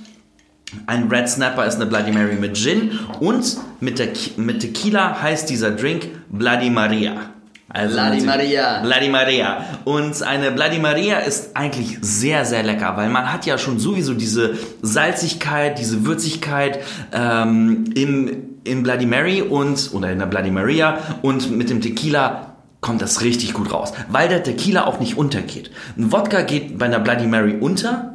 Ein 0.87 1.09
Red 1.09 1.29
Snapper 1.29 1.67
ist 1.67 1.77
eine 1.77 1.87
Bloody 1.87 2.13
Mary 2.13 2.35
mit 2.35 2.57
Gin 2.57 2.99
und 3.21 3.59
mit, 3.81 3.99
der, 3.99 4.09
mit 4.37 4.61
Tequila 4.61 5.21
heißt 5.21 5.51
dieser 5.51 5.71
Drink 5.71 6.09
Bloody 6.31 6.71
Maria. 6.71 7.31
Also 7.69 7.95
Bloody 7.95 8.23
Maria. 8.23 8.81
Bloody 8.83 9.09
Maria. 9.11 9.65
Und 9.85 10.23
eine 10.23 10.51
Bloody 10.51 10.79
Maria 10.79 11.19
ist 11.19 11.55
eigentlich 11.57 11.99
sehr, 12.01 12.47
sehr 12.47 12.63
lecker, 12.63 12.97
weil 12.97 13.11
man 13.11 13.31
hat 13.31 13.45
ja 13.45 13.59
schon 13.59 13.79
sowieso 13.79 14.15
diese 14.15 14.55
Salzigkeit, 14.81 15.79
diese 15.79 16.07
Würzigkeit 16.07 16.81
ähm, 17.13 17.85
im, 17.95 18.31
im 18.65 18.83
Bloody 18.83 19.07
Mary 19.07 19.43
und, 19.43 19.91
oder 19.93 20.11
in 20.11 20.19
der 20.19 20.27
Bloody 20.27 20.51
Maria 20.51 20.99
und 21.21 21.51
mit 21.51 21.69
dem 21.69 21.83
Tequila 21.83 22.52
kommt 22.83 23.01
das 23.01 23.23
richtig 23.23 23.55
gut 23.55 23.73
raus, 23.73 23.93
weil 24.09 24.29
der 24.29 24.43
Tequila 24.43 24.87
auch 24.87 25.01
nicht 25.01 25.17
untergeht. 25.17 25.71
Ein 25.97 26.13
Wodka 26.13 26.43
geht 26.43 26.79
bei 26.79 26.87
einer 26.87 26.99
Bloody 26.99 27.27
Mary 27.27 27.57
unter, 27.59 28.15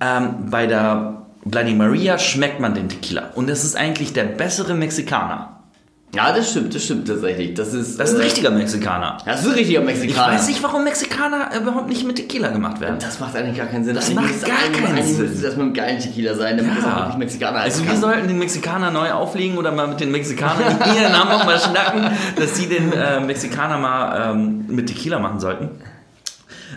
ähm, 0.00 0.50
bei 0.50 0.66
der 0.66 1.26
Bloody 1.44 1.74
Maria 1.74 2.18
schmeckt 2.18 2.60
man 2.60 2.74
den 2.74 2.88
Tequila 2.88 3.32
und 3.34 3.50
das 3.50 3.64
ist 3.64 3.76
eigentlich 3.76 4.14
der 4.14 4.24
bessere 4.24 4.74
Mexikaner. 4.74 5.53
Ja, 6.14 6.32
das 6.32 6.50
stimmt, 6.50 6.74
das 6.74 6.84
stimmt 6.84 7.08
tatsächlich. 7.08 7.54
Das 7.54 7.74
ist, 7.74 7.98
Das 7.98 8.10
ist 8.10 8.14
ein 8.16 8.20
äh, 8.20 8.24
richtiger 8.24 8.50
Mexikaner. 8.50 9.18
Das 9.24 9.40
ist 9.40 9.46
ein 9.48 9.52
richtiger 9.54 9.80
Ich 9.80 9.86
Mexikaner. 9.86 10.32
weiß 10.34 10.46
nicht, 10.48 10.62
warum 10.62 10.84
Mexikaner 10.84 11.50
überhaupt 11.60 11.88
nicht 11.88 12.06
mit 12.06 12.16
Tequila 12.16 12.48
gemacht 12.48 12.80
werden. 12.80 12.96
Das 13.00 13.18
macht 13.20 13.34
eigentlich 13.36 13.56
gar 13.56 13.66
keinen 13.66 13.84
Sinn. 13.84 13.94
Das 13.94 14.08
Eigentlich 14.10 14.16
macht 14.16 14.44
gar 14.46 14.56
keinen 14.56 15.04
Sinn. 15.04 15.26
müsste 15.28 15.46
das 15.46 15.56
mit 15.56 15.62
einem 15.64 15.74
geilen 15.74 15.98
Tequila 16.00 16.34
sein, 16.34 16.56
damit 16.56 16.76
das 16.78 16.84
auch 16.84 16.96
wirklich 16.98 17.16
Mexikaner 17.16 17.58
Also 17.60 17.82
wir 17.82 17.90
kann. 17.90 18.00
sollten 18.00 18.28
den 18.28 18.38
Mexikaner 18.38 18.90
neu 18.90 19.10
auflegen 19.12 19.58
oder 19.58 19.72
mal 19.72 19.88
mit 19.88 20.00
den 20.00 20.10
Mexikanern 20.12 20.78
ihren 20.96 21.12
Namen 21.12 21.30
auch 21.32 21.44
mal 21.44 21.58
schnacken, 21.58 22.08
dass 22.36 22.56
sie 22.56 22.66
den 22.68 22.92
äh, 22.92 23.20
Mexikaner 23.20 23.78
mal 23.78 24.32
ähm, 24.32 24.64
mit 24.68 24.86
Tequila 24.86 25.18
machen 25.18 25.40
sollten. 25.40 25.70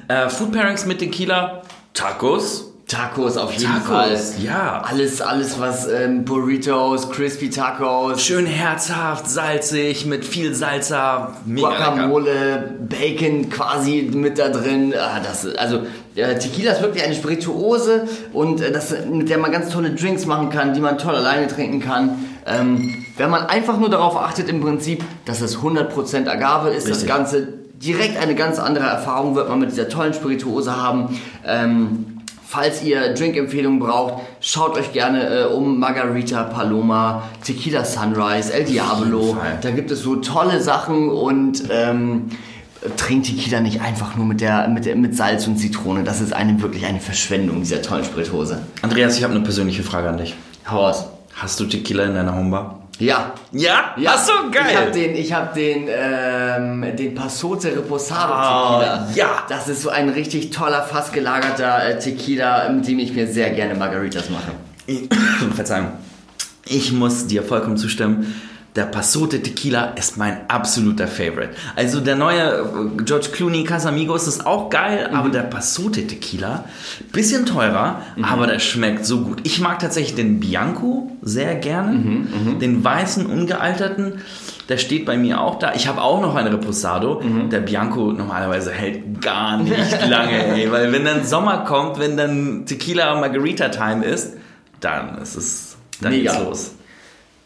Äh, 0.08 0.30
Food 0.30 0.52
Pairings 0.52 0.86
mit 0.86 1.00
Tequila, 1.00 1.62
Tacos. 1.94 2.74
Tacos 2.88 3.36
auf 3.36 3.52
jeden 3.52 3.66
Tacos, 3.66 3.86
Fall. 3.86 4.18
ja. 4.42 4.82
Alles, 4.82 5.22
alles 5.22 5.60
was 5.60 5.90
ähm, 5.90 6.24
Burritos, 6.24 7.10
Crispy 7.10 7.50
Tacos, 7.50 8.22
Schön 8.22 8.46
herzhaft, 8.46 9.30
salzig, 9.30 10.06
mit 10.06 10.24
viel 10.24 10.54
Salsa. 10.56 11.34
Mega 11.46 11.68
lecker. 11.68 11.84
Guacamole, 11.84 12.76
Bacon 12.88 13.50
quasi 13.50 14.10
mit 14.14 14.40
da 14.40 14.48
drin. 14.48 14.94
Ah, 14.98 15.20
das, 15.20 15.46
also 15.58 15.82
äh, 16.16 16.40
Tequila 16.40 16.72
ist 16.72 16.82
wirklich 16.82 17.04
eine 17.04 17.14
Spirituose 17.14 18.08
und 18.32 18.62
äh, 18.62 18.72
das, 18.72 18.96
mit 19.12 19.28
der 19.28 19.38
man 19.38 19.52
ganz 19.52 19.70
tolle 19.70 19.92
Drinks 19.92 20.26
machen 20.26 20.50
kann, 20.50 20.74
die 20.74 20.80
man 20.80 20.98
toll 20.98 21.16
alleine 21.16 21.48
trinken 21.48 21.82
kann. 21.82 22.26
Ähm, 22.46 23.04
wenn 23.18 23.30
man 23.30 23.48
einfach 23.48 23.78
nur 23.78 23.90
darauf 23.90 24.16
achtet 24.16 24.48
im 24.48 24.62
Prinzip, 24.62 25.04
dass 25.26 25.42
es 25.42 25.58
100% 25.58 26.30
Agave 26.30 26.70
ist, 26.70 26.86
das 26.86 27.00
Richtig. 27.00 27.10
Ganze 27.10 27.48
direkt 27.74 28.18
eine 28.18 28.34
ganz 28.34 28.60
andere 28.60 28.86
Erfahrung 28.86 29.36
wird 29.36 29.50
man 29.50 29.60
mit 29.60 29.72
dieser 29.72 29.90
tollen 29.90 30.14
Spirituose 30.14 30.82
haben. 30.82 31.20
Ähm, 31.46 32.17
Falls 32.50 32.82
ihr 32.82 33.14
Drinkempfehlungen 33.14 33.78
braucht, 33.78 34.24
schaut 34.40 34.78
euch 34.78 34.94
gerne 34.94 35.28
äh, 35.28 35.46
um 35.48 35.80
Margarita, 35.80 36.44
Paloma, 36.44 37.24
Tequila 37.44 37.84
Sunrise, 37.84 38.54
El 38.54 38.64
Diablo. 38.64 39.36
Da 39.60 39.72
gibt 39.72 39.92
es 39.92 40.02
so 40.02 40.16
tolle 40.16 40.62
Sachen 40.62 41.10
und 41.10 41.64
ähm, 41.70 42.30
trinkt 42.96 43.26
Tequila 43.26 43.60
nicht 43.60 43.82
einfach 43.82 44.16
nur 44.16 44.26
mit, 44.26 44.40
der, 44.40 44.70
mit, 44.70 44.86
der, 44.86 44.96
mit 44.96 45.14
Salz 45.14 45.46
und 45.46 45.58
Zitrone. 45.58 46.06
Das 46.06 46.22
ist 46.22 46.32
eine, 46.32 46.62
wirklich 46.62 46.86
eine 46.86 47.02
Verschwendung 47.02 47.60
dieser 47.60 47.82
tollen 47.82 48.06
Spirituose. 48.06 48.62
Andreas, 48.82 49.18
ich 49.18 49.26
habe 49.26 49.34
eine 49.34 49.44
persönliche 49.44 49.84
Frage 49.84 50.08
an 50.08 50.18
dich. 50.18 50.34
Hau 50.72 50.86
raus. 50.86 51.04
Hast 51.36 51.60
du 51.60 51.66
Tequila 51.66 52.06
in 52.06 52.14
deiner 52.14 52.34
Homebar? 52.34 52.77
Ja. 53.00 53.34
Ja? 53.52 53.94
ja. 53.98 54.12
Ach 54.16 54.20
so, 54.26 54.32
geil. 54.52 54.66
Ich 54.70 54.76
habe 54.78 54.92
den, 54.92 55.16
ich 55.16 55.34
hab 55.34 55.54
den, 55.54 55.88
ähm, 55.88 56.96
den 56.96 57.14
Passote 57.14 57.70
Reposado 57.76 58.34
Ah, 58.34 58.80
Tequila. 58.80 59.08
ja. 59.16 59.44
Das 59.50 59.68
ist 59.68 59.82
so 59.84 59.90
ein 59.90 60.10
richtig 60.10 60.50
toller, 60.50 60.82
fast 60.84 61.14
gelagerter 61.14 61.88
äh, 61.90 62.00
Tequila, 62.00 62.70
mit 62.70 62.88
dem 62.88 63.00
ich 63.00 63.14
mir 63.14 63.28
sehr 63.28 63.52
gerne 63.52 63.76
Margaritas 63.76 64.30
mache. 64.30 64.52
Ich- 64.88 65.08
Verzeihung. 65.56 65.92
Ich 66.66 66.92
muss 66.92 67.28
dir 67.28 67.44
vollkommen 67.44 67.78
zustimmen. 67.78 68.42
Der 68.76 68.84
Passote 68.84 69.42
Tequila 69.42 69.86
ist 69.96 70.18
mein 70.18 70.48
absoluter 70.50 71.08
Favorite. 71.08 71.50
Also 71.76 72.00
der 72.00 72.16
neue 72.16 72.42
äh, 72.42 73.04
George 73.04 73.30
Clooney 73.32 73.64
Casamigos 73.64 74.28
ist 74.28 74.46
auch 74.46 74.70
geil, 74.70 75.10
aber 75.14 75.30
der 75.30 75.42
Passote 75.42 76.06
Tequila, 76.06 76.66
bisschen 77.12 77.48
teurer, 77.48 78.04
aber 78.22 78.46
der 78.46 78.60
schmeckt 78.60 79.04
so 79.06 79.22
gut. 79.22 79.40
Ich 79.44 79.60
mag 79.60 79.80
tatsächlich 79.80 80.14
den 80.16 80.40
Bianco 80.40 81.12
sehr 81.24 81.56
gerne, 81.56 82.28
den 82.62 82.84
weißen, 82.84 83.26
ungealterten. 83.26 84.22
Der 84.70 84.78
steht 84.78 85.06
bei 85.06 85.18
mir 85.18 85.42
auch 85.42 85.58
da. 85.60 85.74
Ich 85.74 85.88
habe 85.88 86.02
auch 86.02 86.22
noch 86.22 86.36
einen 86.36 86.50
Reposado. 86.54 87.24
Der 87.52 87.62
Bianco 87.62 88.12
normalerweise 88.12 88.72
hält 88.72 89.22
gar 89.22 89.58
nicht 89.58 89.74
lange, 90.08 90.56
ey. 90.56 90.72
Weil 90.72 90.92
wenn 90.92 91.04
dann 91.06 91.24
Sommer 91.26 91.60
kommt, 91.60 91.98
wenn 92.00 92.16
dann 92.16 92.66
Tequila 92.68 93.20
Margarita 93.20 93.70
Time 93.70 94.06
ist, 94.06 94.34
dann 94.82 95.18
ist 95.20 95.36
es, 95.36 95.78
dann 96.02 96.12
Mega. 96.12 96.34
geht's 96.34 96.44
los. 96.46 96.72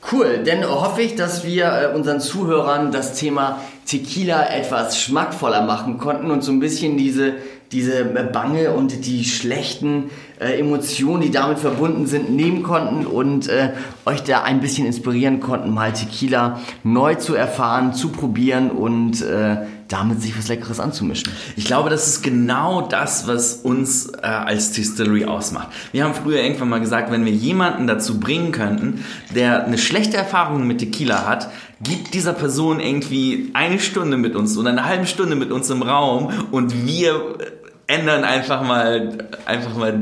Cool, 0.09 0.39
denn 0.39 0.67
hoffe 0.67 1.03
ich, 1.03 1.15
dass 1.15 1.45
wir 1.45 1.65
äh, 1.65 1.95
unseren 1.95 2.19
Zuhörern 2.19 2.91
das 2.91 3.13
Thema 3.13 3.61
Tequila 3.85 4.49
etwas 4.49 4.99
schmackvoller 4.99 5.61
machen 5.61 5.99
konnten 5.99 6.31
und 6.31 6.43
so 6.43 6.51
ein 6.51 6.59
bisschen 6.59 6.97
diese, 6.97 7.33
diese 7.71 8.05
Bange 8.05 8.71
und 8.71 9.05
die 9.05 9.23
schlechten 9.23 10.09
äh, 10.41 10.59
Emotionen, 10.59 11.21
die 11.21 11.31
damit 11.31 11.59
verbunden 11.59 12.07
sind, 12.07 12.31
nehmen 12.31 12.63
konnten 12.63 13.05
und 13.05 13.47
äh, 13.47 13.73
euch 14.05 14.23
da 14.23 14.41
ein 14.41 14.59
bisschen 14.59 14.87
inspirieren 14.87 15.39
konnten, 15.39 15.71
mal 15.71 15.93
Tequila 15.93 16.59
neu 16.83 17.15
zu 17.15 17.35
erfahren, 17.35 17.93
zu 17.93 18.09
probieren 18.09 18.71
und 18.71 19.21
äh, 19.21 19.57
damit 19.87 20.21
sich 20.21 20.37
was 20.37 20.47
Leckeres 20.47 20.79
anzumischen. 20.79 21.31
Ich 21.55 21.65
glaube, 21.65 21.89
das 21.89 22.07
ist 22.07 22.23
genau 22.23 22.81
das, 22.81 23.27
was 23.27 23.55
uns 23.55 24.07
äh, 24.07 24.25
als 24.25 24.71
Distillery 24.71 25.25
ausmacht. 25.25 25.67
Wir 25.91 26.05
haben 26.05 26.13
früher 26.13 26.41
irgendwann 26.41 26.69
mal 26.69 26.79
gesagt, 26.79 27.11
wenn 27.11 27.25
wir 27.25 27.33
jemanden 27.33 27.87
dazu 27.87 28.19
bringen 28.19 28.51
könnten, 28.51 29.05
der 29.35 29.65
eine 29.65 29.77
schlechte 29.77 30.17
Erfahrung 30.17 30.65
mit 30.65 30.79
Tequila 30.79 31.27
hat, 31.27 31.49
gibt 31.83 32.13
dieser 32.13 32.33
Person 32.33 32.79
irgendwie 32.79 33.49
eine 33.53 33.79
Stunde 33.79 34.17
mit 34.17 34.35
uns 34.35 34.57
oder 34.57 34.69
eine 34.69 34.85
halbe 34.85 35.07
Stunde 35.07 35.35
mit 35.35 35.51
uns 35.51 35.69
im 35.69 35.81
Raum 35.81 36.31
und 36.51 36.85
wir 36.85 37.15
äh, 37.39 37.60
ändern 37.91 38.23
einfach 38.23 38.63
mal, 38.63 39.27
einfach 39.45 39.75
mal, 39.75 40.01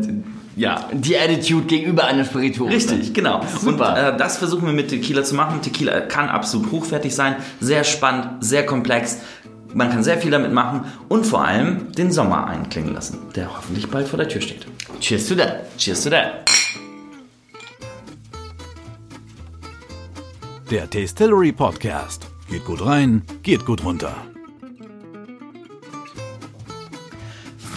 ja, 0.56 0.88
Die 0.92 1.18
Attitude 1.18 1.66
gegenüber 1.66 2.06
einer 2.06 2.26
Spirituose. 2.26 2.74
Richtig, 2.74 3.14
genau. 3.14 3.42
Super. 3.62 3.90
Und 3.94 3.98
äh, 3.98 4.18
das 4.18 4.38
versuchen 4.38 4.66
wir 4.66 4.74
mit 4.74 4.90
Tequila 4.90 5.24
zu 5.24 5.36
machen. 5.36 5.62
Tequila 5.62 6.02
kann 6.02 6.30
absolut 6.30 6.72
hochwertig 6.72 7.16
sein, 7.16 7.38
sehr 7.60 7.84
spannend, 7.84 8.44
sehr 8.44 8.66
komplex. 8.66 9.20
Man 9.74 9.90
kann 9.92 10.04
sehr 10.04 10.18
viel 10.18 10.32
damit 10.32 10.52
machen 10.52 10.86
und 11.10 11.26
vor 11.26 11.46
allem 11.46 11.92
den 11.92 12.12
Sommer 12.12 12.48
einklingen 12.48 12.94
lassen, 12.94 13.20
der 13.36 13.56
hoffentlich 13.56 13.88
bald 13.88 14.08
vor 14.08 14.18
der 14.18 14.28
Tür 14.28 14.42
steht. 14.42 14.66
Cheers 15.00 15.28
to 15.28 15.36
that. 15.36 15.78
Cheers 15.78 16.04
to 16.04 16.10
that. 16.10 16.50
Der 20.72 20.90
Tastillery 20.90 21.52
Podcast. 21.52 22.28
Geht 22.50 22.66
gut 22.66 22.84
rein, 22.84 23.24
geht 23.44 23.66
gut 23.66 23.84
runter. 23.84 24.16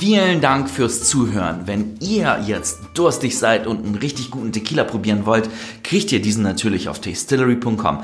Vielen 0.04 0.40
Dank 0.40 0.68
fürs 0.68 1.04
Zuhören. 1.04 1.60
Wenn 1.66 1.94
ihr 2.00 2.40
jetzt 2.44 2.80
durstig 2.94 3.38
seid 3.38 3.68
und 3.68 3.86
einen 3.86 3.94
richtig 3.94 4.32
guten 4.32 4.50
Tequila 4.50 4.82
probieren 4.82 5.26
wollt, 5.26 5.48
kriegt 5.84 6.10
ihr 6.10 6.20
diesen 6.20 6.42
natürlich 6.42 6.88
auf 6.88 6.98
tastillery.com. 6.98 8.02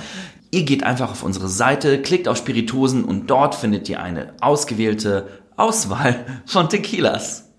Ihr 0.53 0.63
geht 0.63 0.85
einfach 0.85 1.11
auf 1.11 1.25
unsere 1.25 1.49
Seite, 1.49 2.01
klickt 2.01 2.29
auf 2.29 2.37
Spiritosen 2.37 3.03
und 3.03 3.27
dort 3.27 3.57
findet 3.57 3.89
ihr 3.89 4.01
eine 4.01 4.33
ausgewählte 4.41 5.27
Auswahl 5.57 6.25
von 6.47 6.69
Tequilas. 6.69 7.51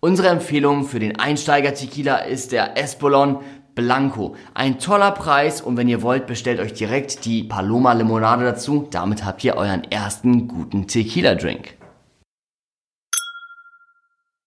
Unsere 0.00 0.28
Empfehlung 0.28 0.86
für 0.86 0.98
den 0.98 1.18
Einsteiger-Tequila 1.18 2.16
ist 2.16 2.52
der 2.52 2.78
Espolon 2.78 3.40
Blanco. 3.74 4.36
Ein 4.54 4.78
toller 4.78 5.10
Preis 5.10 5.60
und 5.60 5.76
wenn 5.76 5.88
ihr 5.88 6.00
wollt, 6.00 6.26
bestellt 6.26 6.60
euch 6.60 6.72
direkt 6.72 7.26
die 7.26 7.44
Paloma 7.44 7.92
Limonade 7.92 8.46
dazu. 8.46 8.88
Damit 8.90 9.26
habt 9.26 9.44
ihr 9.44 9.54
euren 9.56 9.84
ersten 9.84 10.48
guten 10.48 10.86
Tequila-Drink. 10.86 11.81